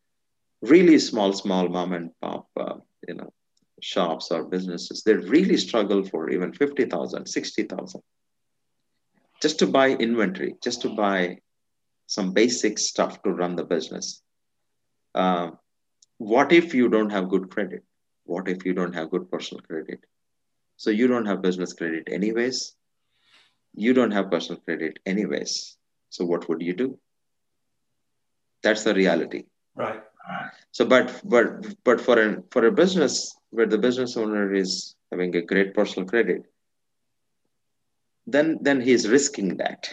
really 0.72 0.98
small 0.98 1.32
small 1.32 1.68
mom 1.68 1.92
and 1.98 2.10
pop 2.20 2.48
uh, 2.64 2.76
you 3.08 3.14
know 3.18 3.30
shops 3.80 4.30
or 4.30 4.44
businesses, 4.44 5.02
they 5.02 5.14
really 5.14 5.56
struggle 5.56 6.04
for 6.04 6.30
even 6.30 6.52
50,000, 6.52 7.26
60,000 7.26 8.02
just 9.40 9.58
to 9.60 9.66
buy 9.66 9.90
inventory, 9.90 10.54
just 10.62 10.82
to 10.82 10.88
buy 10.88 11.38
some 12.06 12.32
basic 12.32 12.78
stuff 12.78 13.22
to 13.22 13.30
run 13.30 13.56
the 13.56 13.64
business. 13.64 14.22
Uh, 15.14 15.50
what 16.18 16.52
if 16.52 16.74
you 16.74 16.88
don't 16.88 17.10
have 17.10 17.28
good 17.28 17.50
credit? 17.50 17.84
What 18.24 18.48
if 18.48 18.64
you 18.64 18.74
don't 18.74 18.94
have 18.94 19.10
good 19.10 19.30
personal 19.30 19.62
credit? 19.62 20.00
So 20.76 20.90
you 20.90 21.06
don't 21.06 21.26
have 21.26 21.42
business 21.42 21.72
credit 21.72 22.08
anyways. 22.10 22.74
You 23.74 23.94
don't 23.94 24.10
have 24.10 24.30
personal 24.30 24.60
credit 24.60 24.98
anyways. 25.06 25.76
So 26.10 26.24
what 26.24 26.48
would 26.48 26.62
you 26.62 26.74
do? 26.74 26.98
That's 28.62 28.82
the 28.84 28.94
reality. 28.94 29.44
Right. 29.76 30.02
So, 30.72 30.84
but 30.84 31.20
but 31.24 31.66
but 31.84 32.00
for 32.00 32.20
a 32.20 32.42
for 32.50 32.66
a 32.66 32.72
business 32.72 33.37
where 33.50 33.66
the 33.66 33.78
business 33.78 34.16
owner 34.16 34.52
is 34.52 34.94
having 35.10 35.34
a 35.36 35.42
great 35.42 35.74
personal 35.74 36.08
credit, 36.08 36.42
then 38.26 38.58
then 38.60 38.80
he's 38.80 39.08
risking 39.08 39.56
that. 39.56 39.90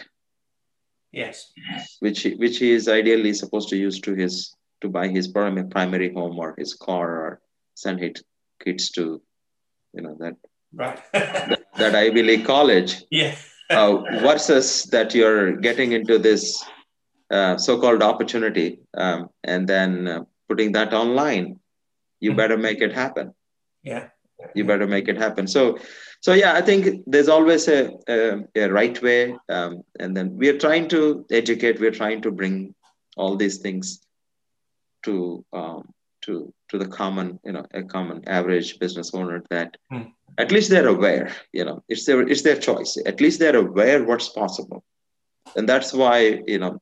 Yes. 1.12 1.52
Which 2.00 2.24
which 2.36 2.58
he 2.58 2.72
is 2.72 2.88
ideally 2.88 3.32
supposed 3.32 3.68
to 3.70 3.76
use 3.76 4.00
to 4.00 4.14
his 4.14 4.54
to 4.82 4.88
buy 4.88 5.08
his 5.08 5.28
primary 5.28 6.12
home 6.12 6.38
or 6.38 6.54
his 6.58 6.74
car 6.74 7.08
or 7.10 7.40
send 7.74 8.00
his 8.00 8.22
kids 8.62 8.90
to, 8.90 9.22
you 9.94 10.02
know 10.02 10.16
that 10.20 10.36
right 10.74 11.00
that, 11.12 11.62
that 11.76 11.94
Ivy 11.94 12.22
League 12.22 12.44
college. 12.44 13.02
Yeah. 13.10 13.34
uh, 13.70 13.96
versus 14.20 14.84
that 14.84 15.14
you're 15.14 15.56
getting 15.56 15.92
into 15.92 16.18
this 16.18 16.64
uh, 17.30 17.56
so-called 17.56 18.02
opportunity 18.02 18.78
um, 18.96 19.28
and 19.42 19.66
then 19.68 20.06
uh, 20.06 20.24
putting 20.48 20.70
that 20.72 20.94
online 20.94 21.58
you 22.20 22.30
mm-hmm. 22.30 22.36
better 22.36 22.56
make 22.56 22.80
it 22.80 22.92
happen 22.92 23.34
yeah. 23.86 24.08
You 24.54 24.64
better 24.64 24.86
make 24.86 25.08
it 25.08 25.16
happen. 25.16 25.46
So 25.46 25.78
so 26.20 26.32
yeah 26.32 26.54
i 26.54 26.62
think 26.68 27.02
there's 27.06 27.28
always 27.28 27.68
a, 27.68 27.90
a, 28.08 28.18
a 28.56 28.68
right 28.68 29.00
way 29.02 29.36
um, 29.48 29.82
and 30.00 30.16
then 30.16 30.36
we 30.36 30.48
are 30.48 30.58
trying 30.58 30.88
to 30.88 31.24
educate 31.30 31.78
we're 31.78 31.98
trying 32.02 32.20
to 32.22 32.30
bring 32.30 32.74
all 33.16 33.36
these 33.36 33.58
things 33.58 34.00
to 35.04 35.44
um, 35.52 35.82
to 36.26 36.52
to 36.70 36.78
the 36.78 36.88
common 36.88 37.38
you 37.44 37.52
know 37.52 37.64
a 37.72 37.82
common 37.82 38.18
average 38.28 38.78
business 38.78 39.14
owner 39.14 39.42
that 39.50 39.76
mm. 39.92 40.10
at 40.38 40.50
least 40.50 40.68
they're 40.70 40.88
aware 40.88 41.32
you 41.52 41.64
know 41.64 41.82
it's 41.88 42.04
their 42.04 42.20
it's 42.32 42.42
their 42.42 42.58
choice. 42.58 42.98
At 43.06 43.20
least 43.20 43.38
they're 43.38 43.56
aware 43.56 44.04
what's 44.04 44.28
possible. 44.28 44.84
And 45.56 45.68
that's 45.68 45.92
why 45.92 46.42
you 46.46 46.58
know 46.58 46.80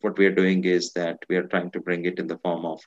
what 0.00 0.18
we 0.18 0.26
are 0.26 0.34
doing 0.42 0.64
is 0.64 0.92
that 0.94 1.18
we 1.28 1.36
are 1.36 1.48
trying 1.52 1.70
to 1.72 1.80
bring 1.80 2.06
it 2.06 2.18
in 2.18 2.26
the 2.26 2.38
form 2.38 2.64
of 2.64 2.80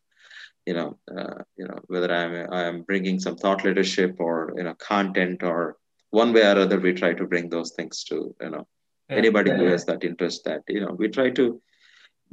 you 0.65 0.74
know 0.74 0.98
uh, 1.15 1.43
you 1.58 1.67
know 1.67 1.80
whether 1.88 2.13
i'm 2.13 2.54
i'm 2.54 2.82
bringing 2.84 3.19
some 3.19 3.36
thought 3.36 3.63
leadership 3.63 4.15
or 4.19 4.54
you 4.58 4.63
know 4.63 4.74
content 4.76 5.43
or 5.43 5.78
one 6.12 6.34
way 6.34 6.41
or 6.41 6.58
other 6.60 6.80
we 6.80 6.93
try 6.93 7.13
to 7.13 7.26
bring 7.26 7.50
those 7.50 7.72
things 7.72 8.04
to 8.04 8.36
you 8.41 8.50
know 8.50 8.67
yeah. 9.10 9.15
anybody 9.15 9.52
who 9.52 9.65
has 9.65 9.86
that 9.86 10.04
interest 10.04 10.43
that 10.45 10.62
you 10.67 10.82
know 10.82 10.93
we 10.93 11.08
try 11.08 11.30
to 11.30 11.62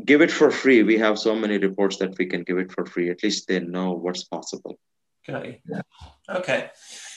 give 0.04 0.20
it 0.20 0.30
for 0.30 0.50
free. 0.50 0.82
We 0.82 0.98
have 0.98 1.18
so 1.18 1.34
many 1.34 1.58
reports 1.58 1.96
that 1.98 2.18
we 2.18 2.26
can 2.26 2.42
give 2.42 2.58
it 2.58 2.72
for 2.72 2.84
free. 2.84 3.10
At 3.10 3.22
least 3.22 3.48
they 3.48 3.60
know 3.60 3.92
what's 3.92 4.24
possible. 4.24 4.78
Okay 5.28 5.60
yeah. 5.68 5.80
okay. 6.28 6.70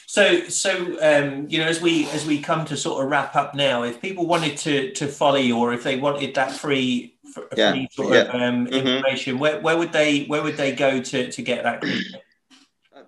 So, 0.08 0.48
so 0.48 0.98
um, 1.02 1.46
you 1.50 1.60
know, 1.60 1.68
as 1.68 1.82
we 1.82 2.10
as 2.10 2.26
we 2.26 2.42
come 2.42 2.66
to 2.66 2.76
sort 2.76 3.04
of 3.04 3.12
wrap 3.12 3.36
up 3.36 3.54
now, 3.54 3.84
if 3.84 4.02
people 4.02 4.26
wanted 4.26 4.58
to 4.60 4.92
to 4.94 5.08
follow 5.08 5.38
you, 5.38 5.60
or 5.60 5.72
if 5.74 5.84
they 5.84 5.98
wanted 5.98 6.34
that 6.34 6.52
free, 6.52 7.19
yeah. 7.56 7.72
free 7.72 7.88
sort 7.92 8.14
yeah. 8.14 8.22
of 8.22 8.36
um, 8.36 8.66
mm-hmm. 8.66 8.74
information, 8.74 9.40
where, 9.40 9.60
where 9.60 9.78
would 9.78 9.92
they 9.92 10.26
where 10.26 10.44
would 10.44 10.58
they 10.58 10.74
go 10.74 11.02
to 11.02 11.32
to 11.32 11.42
get 11.42 11.64
that? 11.64 11.84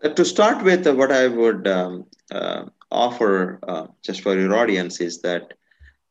Uh, 0.04 0.10
to 0.10 0.26
start 0.26 0.64
with, 0.64 0.88
uh, 0.88 0.94
what 0.94 1.12
I 1.12 1.28
would 1.28 1.68
um, 1.68 2.06
uh, 2.32 2.66
offer 2.90 3.60
uh, 3.68 3.88
just 4.02 4.22
for 4.22 4.38
your 4.38 4.56
audience 4.56 5.00
is 5.00 5.22
that 5.22 5.54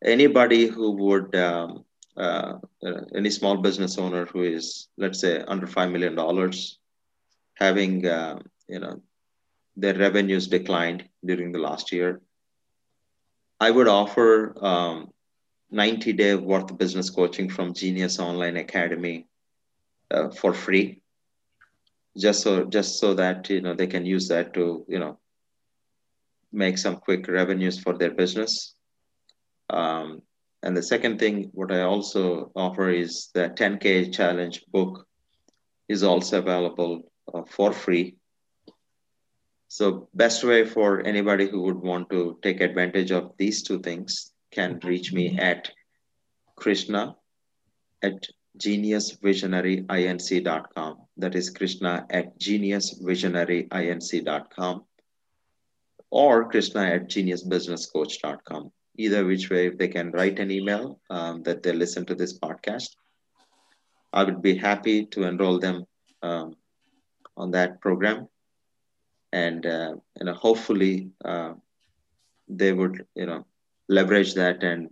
anybody 0.04 0.66
who 0.66 0.92
would 0.92 1.34
um, 1.34 1.84
uh, 2.16 2.58
uh, 2.84 3.00
any 3.14 3.30
small 3.30 3.56
business 3.56 3.98
owner 3.98 4.26
who 4.26 4.42
is 4.42 4.88
let's 4.96 5.20
say 5.20 5.42
under 5.48 5.66
five 5.66 5.90
million 5.90 6.14
dollars, 6.14 6.78
having 7.54 8.04
you 8.68 8.78
know 8.78 9.00
their 9.76 9.94
revenues 9.94 10.46
declined 10.48 11.04
during 11.24 11.52
the 11.52 11.58
last 11.58 11.92
year. 11.92 12.20
I 13.58 13.70
would 13.70 13.88
offer 13.88 14.56
um, 14.64 15.12
90 15.70 16.12
day 16.12 16.34
worth 16.34 16.76
business 16.76 17.10
coaching 17.10 17.48
from 17.48 17.74
Genius 17.74 18.18
Online 18.18 18.56
Academy 18.56 19.26
uh, 20.10 20.30
for 20.30 20.52
free, 20.52 21.00
just 22.16 22.42
so 22.42 22.64
just 22.64 22.98
so 22.98 23.14
that 23.14 23.48
you 23.48 23.60
know 23.60 23.74
they 23.74 23.86
can 23.86 24.04
use 24.04 24.28
that 24.28 24.54
to 24.54 24.84
you 24.88 24.98
know 24.98 25.18
make 26.52 26.78
some 26.78 26.96
quick 26.96 27.28
revenues 27.28 27.78
for 27.78 27.96
their 27.96 28.10
business. 28.10 28.74
Um, 29.68 30.22
and 30.62 30.76
the 30.76 30.82
second 30.82 31.18
thing, 31.18 31.50
what 31.52 31.72
I 31.72 31.82
also 31.82 32.50
offer 32.54 32.90
is 32.90 33.30
the 33.32 33.50
10K 33.50 34.12
challenge 34.12 34.64
book 34.72 35.06
is 35.88 36.02
also 36.02 36.38
available 36.38 37.02
uh, 37.32 37.42
for 37.48 37.72
free 37.72 38.16
so 39.72 40.08
best 40.14 40.42
way 40.42 40.64
for 40.64 41.06
anybody 41.06 41.48
who 41.48 41.62
would 41.62 41.76
want 41.76 42.10
to 42.10 42.36
take 42.42 42.60
advantage 42.60 43.12
of 43.12 43.30
these 43.38 43.62
two 43.62 43.78
things 43.78 44.29
can 44.50 44.80
reach 44.82 45.12
me 45.12 45.38
at 45.38 45.70
Krishna 46.56 47.14
at 48.02 48.26
geniusvisionaryinc.com. 48.58 50.96
That 51.16 51.34
is 51.34 51.50
Krishna 51.50 52.06
at 52.10 52.38
geniusvisionaryinc.com 52.38 54.84
or 56.10 56.48
Krishna 56.50 56.82
at 56.82 57.08
geniusbusinesscoach.com. 57.08 58.70
either 58.96 59.24
which 59.24 59.50
way, 59.50 59.68
if 59.68 59.78
they 59.78 59.88
can 59.88 60.10
write 60.10 60.40
an 60.40 60.50
email 60.50 61.00
um, 61.08 61.42
that 61.44 61.62
they 61.62 61.72
listen 61.72 62.04
to 62.06 62.14
this 62.14 62.38
podcast. 62.38 62.90
I 64.12 64.24
would 64.24 64.42
be 64.42 64.56
happy 64.56 65.06
to 65.06 65.22
enroll 65.22 65.58
them 65.58 65.86
um, 66.22 66.56
on 67.36 67.52
that 67.52 67.80
program, 67.80 68.28
and 69.32 69.64
uh, 69.64 69.94
know, 70.20 70.34
hopefully, 70.34 71.10
uh, 71.24 71.54
they 72.48 72.72
would 72.72 73.06
you 73.14 73.26
know 73.26 73.46
leverage 73.90 74.34
that 74.34 74.62
and 74.62 74.88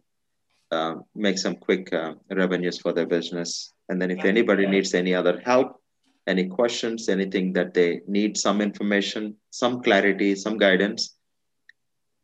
uh, 0.71 0.97
make 1.15 1.39
some 1.39 1.57
quick 1.57 1.93
uh, 1.93 2.15
revenues 2.31 2.79
for 2.79 2.93
their 2.93 3.07
business. 3.07 3.73
And 3.89 4.03
then, 4.03 4.11
if 4.11 4.25
anybody 4.25 4.67
needs 4.67 4.93
any 4.93 5.15
other 5.15 5.41
help, 5.45 5.81
any 6.27 6.47
questions, 6.47 7.09
anything 7.09 7.55
that 7.55 7.73
they 7.73 8.03
need, 8.07 8.37
some 8.37 8.61
information, 8.61 9.37
some 9.51 9.83
clarity, 9.83 10.35
some 10.35 10.59
guidance, 10.59 11.17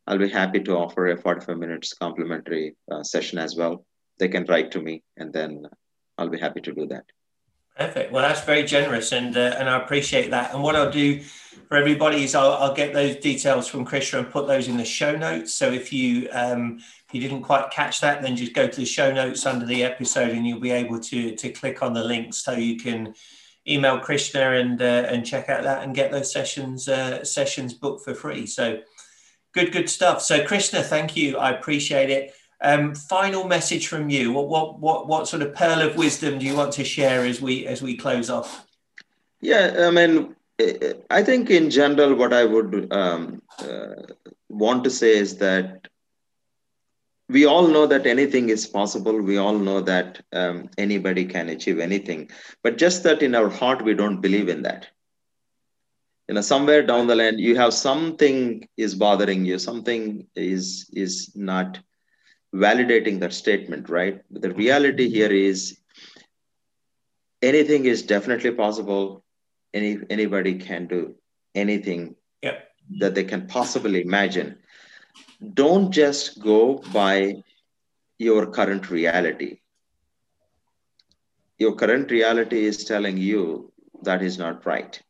I'll 0.07 0.19
be 0.19 0.29
happy 0.29 0.61
to 0.61 0.77
offer 0.77 1.07
a 1.09 1.17
45 1.17 1.57
minutes 1.57 1.95
complimentary 1.95 2.77
uh, 2.93 3.03
session 3.03 3.39
as 3.39 3.57
well. 3.57 3.87
They 4.19 4.29
can 4.29 4.45
write 4.45 4.71
to 4.73 4.83
me, 4.83 5.03
and 5.17 5.33
then 5.33 5.67
I'll 6.19 6.29
be 6.29 6.39
happy 6.39 6.61
to 6.61 6.73
do 6.73 6.87
that. 6.89 7.05
Perfect. 7.77 8.13
Well, 8.13 8.23
that's 8.23 8.45
very 8.45 8.63
generous, 8.63 9.11
and 9.11 9.37
uh, 9.37 9.57
and 9.59 9.69
I 9.69 9.83
appreciate 9.83 10.31
that. 10.31 10.55
And 10.55 10.63
what 10.63 10.77
I'll 10.77 10.93
do 10.93 11.21
for 11.69 11.77
everybody 11.77 12.23
is 12.23 12.37
I'll, 12.37 12.53
I'll 12.53 12.75
get 12.75 12.93
those 12.93 13.17
details 13.17 13.67
from 13.67 13.85
Krishna 13.85 14.21
and 14.21 14.31
put 14.31 14.47
those 14.47 14.69
in 14.69 14.77
the 14.77 14.85
show 14.85 15.17
notes. 15.17 15.55
So 15.55 15.73
if 15.73 15.93
you 15.93 16.29
um, 16.31 16.79
if 16.79 17.15
you 17.15 17.21
didn't 17.21 17.43
quite 17.43 17.73
catch 17.73 18.01
that, 18.01 18.23
then 18.23 18.37
just 18.37 18.55
go 18.55 18.69
to 18.69 18.77
the 18.77 18.87
show 18.87 19.13
notes 19.13 19.45
under 19.45 19.67
the 19.67 19.83
episode, 19.83 20.31
and 20.31 20.47
you'll 20.47 20.61
be 20.61 20.71
able 20.71 21.01
to 21.01 21.35
to 21.35 21.51
click 21.51 21.83
on 21.83 21.95
the 21.95 22.05
links 22.05 22.45
so 22.45 22.53
you 22.53 22.77
can 22.77 23.13
email 23.67 23.99
Krishna 23.99 24.53
and 24.53 24.81
uh, 24.81 25.09
and 25.11 25.27
check 25.27 25.49
out 25.49 25.65
that 25.65 25.83
and 25.83 25.97
get 25.97 26.13
those 26.13 26.33
sessions 26.33 26.89
uh, 26.89 27.25
sessions 27.25 27.75
booked 27.75 28.05
for 28.05 28.15
free. 28.15 28.47
So 28.47 28.83
good, 29.53 29.73
good 29.73 29.91
stuff. 29.91 30.23
So 30.23 30.47
Krishna, 30.47 30.81
thank 30.81 31.17
you. 31.17 31.39
I 31.39 31.51
appreciate 31.51 32.11
it. 32.11 32.35
Um, 32.61 32.95
final 32.95 33.47
message 33.47 33.89
from 33.89 34.09
you. 34.09 34.33
What, 34.33 34.49
what 34.49 34.79
what 34.79 35.07
what 35.09 35.29
sort 35.29 35.43
of 35.43 35.55
pearl 35.55 35.83
of 35.83 35.97
wisdom 35.97 36.39
do 36.39 36.47
you 36.47 36.57
want 36.57 36.73
to 36.75 36.85
share 36.85 37.25
as 37.25 37.41
we 37.41 37.67
as 37.67 37.83
we 37.83 37.97
close 37.97 38.31
off? 38.31 38.67
Yeah, 39.41 39.87
I 39.87 39.91
mean, 39.91 40.35
I 41.11 41.23
think 41.23 41.51
in 41.51 41.69
general, 41.69 42.15
what 42.15 42.33
I 42.33 42.45
would 42.45 42.93
um, 42.93 43.43
uh, 43.59 43.95
want 44.49 44.85
to 44.85 44.91
say 44.91 45.19
is 45.19 45.37
that 45.39 45.89
we 47.29 47.47
all 47.47 47.67
know 47.69 47.87
that 47.87 48.07
anything 48.07 48.51
is 48.51 48.67
possible. 48.67 49.21
We 49.21 49.37
all 49.37 49.59
know 49.59 49.81
that 49.81 50.23
um, 50.33 50.71
anybody 50.79 51.25
can 51.25 51.49
achieve 51.49 51.79
anything, 51.79 52.31
but 52.63 52.79
just 52.79 53.03
that 53.03 53.23
in 53.23 53.35
our 53.35 53.49
heart 53.49 53.83
we 53.83 53.95
don't 53.95 54.21
believe 54.21 54.49
in 54.49 54.63
that. 54.63 54.89
You 56.29 56.37
know, 56.37 56.41
somewhere 56.41 56.83
down 56.87 57.07
the 57.07 57.17
line, 57.17 57.39
you 57.39 57.57
have 57.57 57.75
something 57.75 58.67
is 58.77 58.95
bothering 58.95 59.45
you. 59.45 59.59
Something 59.59 60.27
is 60.35 60.89
is 60.93 61.33
not 61.35 61.81
validating 62.55 63.19
that 63.21 63.33
statement, 63.33 63.89
right? 63.89 64.23
The 64.31 64.49
mm-hmm. 64.49 64.59
reality 64.59 65.11
here 65.11 65.33
is 65.33 65.79
anything 67.43 67.85
is 67.85 68.03
definitely 68.03 68.53
possible. 68.53 69.25
Any 69.73 69.99
anybody 70.09 70.55
can 70.59 70.87
do 70.87 71.17
anything 71.55 72.15
yep. 72.43 72.71
that 73.01 73.15
they 73.15 73.25
can 73.25 73.47
possibly 73.49 74.03
imagine. 74.03 74.59
Don't 75.53 75.91
just 75.91 76.41
go 76.41 76.79
by 76.93 77.43
your 78.19 78.47
current 78.47 78.89
reality. 78.91 79.59
Your 81.59 81.75
current 81.75 82.11
reality 82.11 82.65
is 82.65 82.85
telling 82.85 83.17
you 83.17 83.73
that 84.03 84.23
is 84.23 84.39
not 84.39 84.65
right. 84.65 85.01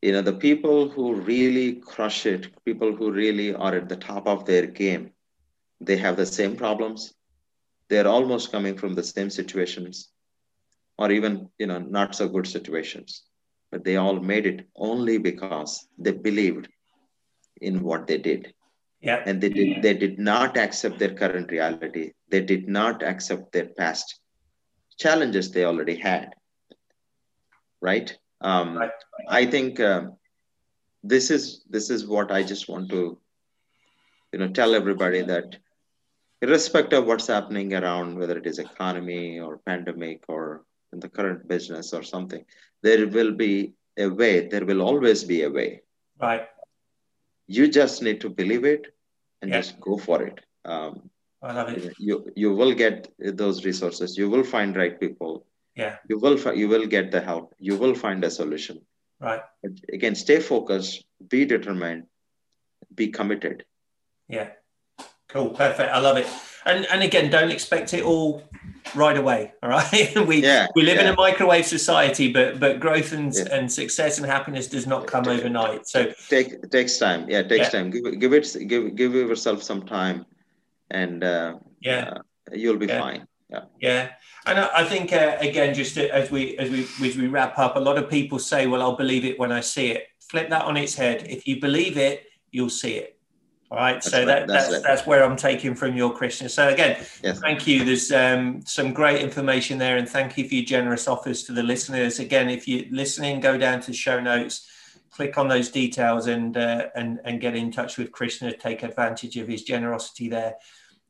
You 0.00 0.12
know, 0.12 0.22
the 0.22 0.32
people 0.32 0.88
who 0.88 1.14
really 1.14 1.74
crush 1.74 2.24
it, 2.24 2.64
people 2.64 2.94
who 2.94 3.10
really 3.10 3.54
are 3.54 3.74
at 3.74 3.88
the 3.88 3.96
top 3.96 4.26
of 4.26 4.44
their 4.44 4.66
game, 4.66 5.12
they 5.80 5.96
have 5.96 6.16
the 6.16 6.26
same 6.26 6.56
problems. 6.56 7.14
They're 7.88 8.08
almost 8.08 8.52
coming 8.52 8.76
from 8.76 8.94
the 8.94 9.02
same 9.02 9.30
situations 9.30 10.10
or 10.98 11.10
even 11.12 11.48
you 11.58 11.66
know 11.66 11.78
not 11.78 12.14
so 12.14 12.28
good 12.28 12.46
situations. 12.46 13.22
But 13.70 13.84
they 13.84 13.96
all 13.96 14.18
made 14.18 14.46
it 14.46 14.66
only 14.76 15.18
because 15.18 15.86
they 15.98 16.12
believed 16.12 16.68
in 17.60 17.82
what 17.82 18.06
they 18.06 18.16
did. 18.18 18.54
Yeah. 19.00 19.22
And 19.26 19.40
they 19.40 19.50
did 19.50 19.82
they 19.82 19.94
did 19.94 20.18
not 20.18 20.56
accept 20.56 20.98
their 20.98 21.14
current 21.14 21.50
reality. 21.50 22.12
They 22.30 22.40
did 22.40 22.68
not 22.68 23.02
accept 23.02 23.52
their 23.52 23.66
past 23.66 24.20
challenges 24.98 25.50
they 25.50 25.64
already 25.64 25.96
had. 25.96 26.34
Right? 27.80 28.16
Um, 28.40 28.76
right. 28.76 28.90
i 29.28 29.44
think 29.44 29.80
um, 29.80 30.16
this 31.02 31.30
is 31.30 31.64
this 31.68 31.90
is 31.90 32.06
what 32.06 32.30
i 32.30 32.42
just 32.42 32.68
want 32.68 32.88
to 32.90 33.18
you 34.32 34.38
know 34.38 34.48
tell 34.48 34.74
everybody 34.74 35.22
that 35.22 35.56
irrespective 36.42 37.00
of 37.00 37.06
what's 37.06 37.26
happening 37.26 37.74
around, 37.74 38.18
whether 38.18 38.38
it 38.38 38.46
is 38.46 38.58
economy 38.58 39.40
or 39.40 39.58
pandemic 39.58 40.24
or 40.28 40.62
in 40.92 41.00
the 41.00 41.08
current 41.08 41.46
business 41.48 41.92
or 41.92 42.02
something, 42.02 42.44
there 42.82 43.06
will 43.08 43.32
be 43.32 43.72
a 43.98 44.06
way. 44.08 44.46
There 44.48 44.64
will 44.64 44.80
always 44.82 45.24
be 45.24 45.42
a 45.42 45.50
way. 45.50 45.82
Right. 46.20 46.46
You 47.46 47.68
just 47.68 48.02
need 48.02 48.20
to 48.22 48.28
believe 48.28 48.64
it 48.64 48.94
and 49.42 49.50
Yeah. 49.50 49.58
just 49.60 49.80
go 49.80 49.96
for 49.98 50.22
it. 50.22 50.40
Um, 50.64 51.10
I 51.42 51.52
love 51.52 51.68
it. 51.68 51.94
you 51.98 52.32
you 52.34 52.52
will 52.60 52.74
get 52.74 53.08
those 53.18 53.64
resources. 53.64 54.18
You 54.18 54.28
will 54.28 54.42
find 54.44 54.76
right 54.76 54.98
people. 54.98 55.46
Yeah. 55.76 55.96
You 56.08 56.18
will 56.18 56.36
fi- 56.36 56.54
you 56.54 56.68
will 56.68 56.86
get 56.86 57.12
the 57.12 57.20
help. 57.20 57.54
You 57.58 57.76
will 57.76 57.94
find 57.94 58.24
a 58.24 58.30
solution. 58.30 58.80
Right. 59.20 59.42
But 59.62 59.72
again, 59.92 60.14
stay 60.16 60.40
focused. 60.40 61.04
Be 61.34 61.44
determined. 61.44 62.06
Be 62.94 63.08
committed. 63.08 63.64
Yeah. 64.28 64.50
Cool. 65.28 65.50
Perfect. 65.50 65.90
I 65.92 65.98
love 65.98 66.16
it. 66.16 66.26
And 66.64 66.86
and 66.86 67.02
again, 67.02 67.30
don't 67.30 67.50
expect 67.50 67.94
it 67.94 68.02
all 68.04 68.42
right 68.94 69.16
away. 69.16 69.52
All 69.62 69.68
right. 69.68 70.26
we 70.26 70.42
Yeah, 70.42 70.66
we 70.74 70.82
live 70.82 70.98
in 70.98 71.06
a 71.06 71.14
microwave 71.16 71.66
society, 71.66 72.32
but 72.32 72.58
but 72.60 72.80
growth 72.80 73.12
and 73.12 73.32
Yeah. 73.34 73.54
and 73.54 73.70
success 73.70 74.18
and 74.18 74.26
happiness 74.26 74.66
does 74.66 74.86
not 74.86 75.06
come 75.06 75.26
overnight. 75.28 75.86
So 75.86 76.12
take 76.28 76.48
takes 76.70 76.98
time 76.98 77.28
yeah 77.28 77.42
takes 77.42 77.66
Yeah. 77.66 77.80
time 77.80 77.90
give 77.90 78.06
it 78.06 78.18
give 78.18 78.32
it 78.32 78.68
give 78.68 78.96
give 78.96 79.12
yourself 79.14 79.62
some 79.62 79.82
time 79.82 80.24
and 80.90 81.22
uh, 81.24 81.54
yeah. 81.80 82.10
uh, 82.16 82.20
you'll 82.52 82.78
be 82.78 82.86
Yeah. 82.86 83.00
fine 83.00 83.26
yeah 83.50 83.64
Yeah, 83.80 84.08
and 84.46 84.58
I, 84.58 84.68
I 84.80 84.84
think 84.84 85.12
uh, 85.12 85.36
again, 85.40 85.74
just 85.74 85.96
as 85.98 86.30
we 86.30 86.56
as 86.58 86.70
we 86.70 86.80
as 87.08 87.16
we 87.16 87.26
wrap 87.28 87.58
up, 87.58 87.76
a 87.76 87.80
lot 87.80 87.96
of 87.98 88.08
people 88.08 88.38
say, 88.38 88.66
"Well, 88.66 88.82
I'll 88.82 88.96
believe 88.96 89.24
it 89.24 89.38
when 89.38 89.52
I 89.52 89.60
see 89.60 89.88
it." 89.90 90.02
Flip 90.30 90.48
that 90.50 90.64
on 90.64 90.76
its 90.76 90.94
head. 90.94 91.26
If 91.28 91.46
you 91.48 91.60
believe 91.60 91.96
it, 91.96 92.24
you'll 92.50 92.70
see 92.82 92.94
it. 92.96 93.17
All 93.70 93.76
right. 93.76 94.02
so 94.02 94.18
right, 94.18 94.24
that, 94.24 94.46
that's 94.46 94.68
that's 94.70 94.82
that's 94.82 95.06
where 95.06 95.22
I'm 95.22 95.36
taking 95.36 95.74
from 95.74 95.94
your 95.94 96.12
Krishna. 96.14 96.48
So 96.48 96.68
again, 96.68 97.04
yes 97.22 97.38
thank 97.38 97.66
you. 97.66 97.84
There's 97.84 98.10
um, 98.10 98.62
some 98.64 98.94
great 98.94 99.20
information 99.20 99.76
there, 99.76 99.98
and 99.98 100.08
thank 100.08 100.38
you 100.38 100.48
for 100.48 100.54
your 100.54 100.64
generous 100.64 101.06
offers 101.06 101.42
to 101.44 101.52
the 101.52 101.62
listeners. 101.62 102.18
Again, 102.18 102.48
if 102.48 102.66
you're 102.66 102.86
listening, 102.90 103.40
go 103.40 103.58
down 103.58 103.80
to 103.82 103.92
show 103.92 104.20
notes, 104.20 104.66
click 105.10 105.36
on 105.36 105.48
those 105.48 105.68
details, 105.68 106.28
and 106.28 106.56
uh, 106.56 106.86
and 106.94 107.20
and 107.24 107.42
get 107.42 107.54
in 107.54 107.70
touch 107.70 107.98
with 107.98 108.10
Krishna. 108.10 108.56
Take 108.56 108.82
advantage 108.82 109.36
of 109.36 109.46
his 109.46 109.64
generosity 109.64 110.28
there. 110.28 110.54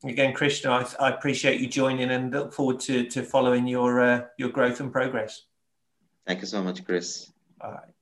Again, 0.03 0.33
Krishna, 0.33 0.71
I, 0.71 1.07
I 1.07 1.09
appreciate 1.11 1.61
you 1.61 1.67
joining, 1.67 2.11
and 2.11 2.33
look 2.33 2.53
forward 2.53 2.81
to 2.81 3.05
to 3.05 3.23
following 3.23 3.67
your 3.67 4.01
uh, 4.01 4.21
your 4.37 4.49
growth 4.49 4.81
and 4.81 4.91
progress. 4.91 5.45
thank 6.27 6.41
you 6.41 6.47
so 6.47 6.61
much 6.61 6.83
chris 6.83 7.31
All 7.61 7.71
right. 7.71 7.98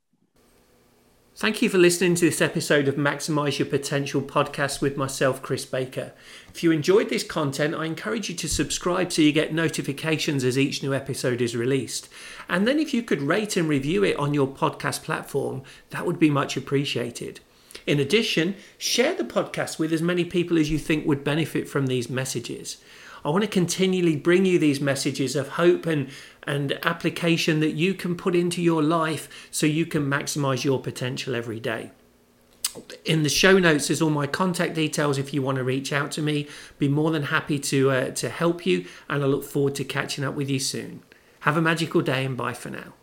Thank 1.40 1.62
you 1.62 1.70
for 1.70 1.78
listening 1.78 2.16
to 2.16 2.26
this 2.26 2.42
episode 2.42 2.88
of 2.88 2.96
Maximize 2.96 3.60
Your 3.60 3.68
Potential 3.68 4.24
podcast 4.24 4.82
with 4.82 4.98
myself, 4.98 5.40
Chris 5.44 5.68
Baker. 5.68 6.14
If 6.50 6.64
you 6.64 6.72
enjoyed 6.72 7.10
this 7.10 7.24
content, 7.24 7.76
I 7.76 7.86
encourage 7.86 8.28
you 8.28 8.34
to 8.38 8.50
subscribe 8.50 9.12
so 9.12 9.22
you 9.22 9.32
get 9.32 9.54
notifications 9.54 10.44
as 10.44 10.58
each 10.58 10.82
new 10.82 10.96
episode 10.96 11.40
is 11.40 11.56
released. 11.56 12.10
And 12.50 12.68
then 12.68 12.80
if 12.80 12.92
you 12.92 13.04
could 13.04 13.22
rate 13.22 13.56
and 13.56 13.70
review 13.70 14.04
it 14.04 14.18
on 14.18 14.34
your 14.34 14.48
podcast 14.48 15.04
platform, 15.04 15.62
that 15.92 16.08
would 16.08 16.18
be 16.18 16.32
much 16.32 16.58
appreciated. 16.58 17.40
In 17.86 18.00
addition, 18.00 18.56
share 18.80 19.14
the 19.14 19.24
podcast 19.24 19.78
with 19.78 19.94
as 19.94 20.02
many 20.02 20.26
people 20.26 20.58
as 20.58 20.72
you 20.72 20.80
think 20.80 21.06
would 21.06 21.24
benefit 21.24 21.70
from 21.70 21.86
these 21.86 22.10
messages. 22.10 22.78
I 23.24 23.30
want 23.30 23.44
to 23.44 23.50
continually 23.50 24.16
bring 24.16 24.46
you 24.46 24.58
these 24.58 24.82
messages 24.82 25.36
of 25.36 25.50
hope 25.50 25.86
and, 25.86 26.10
and 26.48 26.80
application 26.84 27.60
that 27.60 27.72
you 27.72 27.94
can 27.94 28.16
put 28.16 28.36
into 28.36 28.62
your 28.62 28.82
life 28.82 29.50
so 29.52 29.66
you 29.66 29.86
can 29.86 30.10
maximize 30.10 30.64
your 30.64 30.80
potential 30.80 31.36
every 31.36 31.60
day. 31.60 31.92
In 33.06 33.24
the 33.24 33.30
show 33.30 33.58
notes 33.58 33.90
is 33.90 34.02
all 34.02 34.10
my 34.10 34.28
contact 34.28 34.76
details 34.76 35.18
if 35.18 35.34
you 35.34 35.42
want 35.42 35.58
to 35.58 35.64
reach 35.64 35.92
out 35.92 36.12
to 36.12 36.22
me. 36.22 36.48
Be 36.78 36.88
more 36.88 37.12
than 37.12 37.24
happy 37.24 37.60
to 37.60 37.92
uh, 37.92 38.12
to 38.12 38.30
help 38.30 38.66
you 38.66 38.86
and 39.10 39.24
I 39.24 39.28
look 39.28 39.44
forward 39.44 39.76
to 39.76 39.84
catching 39.84 40.24
up 40.24 40.36
with 40.36 40.50
you 40.50 40.60
soon. 40.60 41.02
Have 41.42 41.58
a 41.58 41.62
magical 41.62 42.02
day 42.02 42.26
and 42.26 42.38
bye 42.38 42.54
for 42.54 42.70
now. 42.70 42.94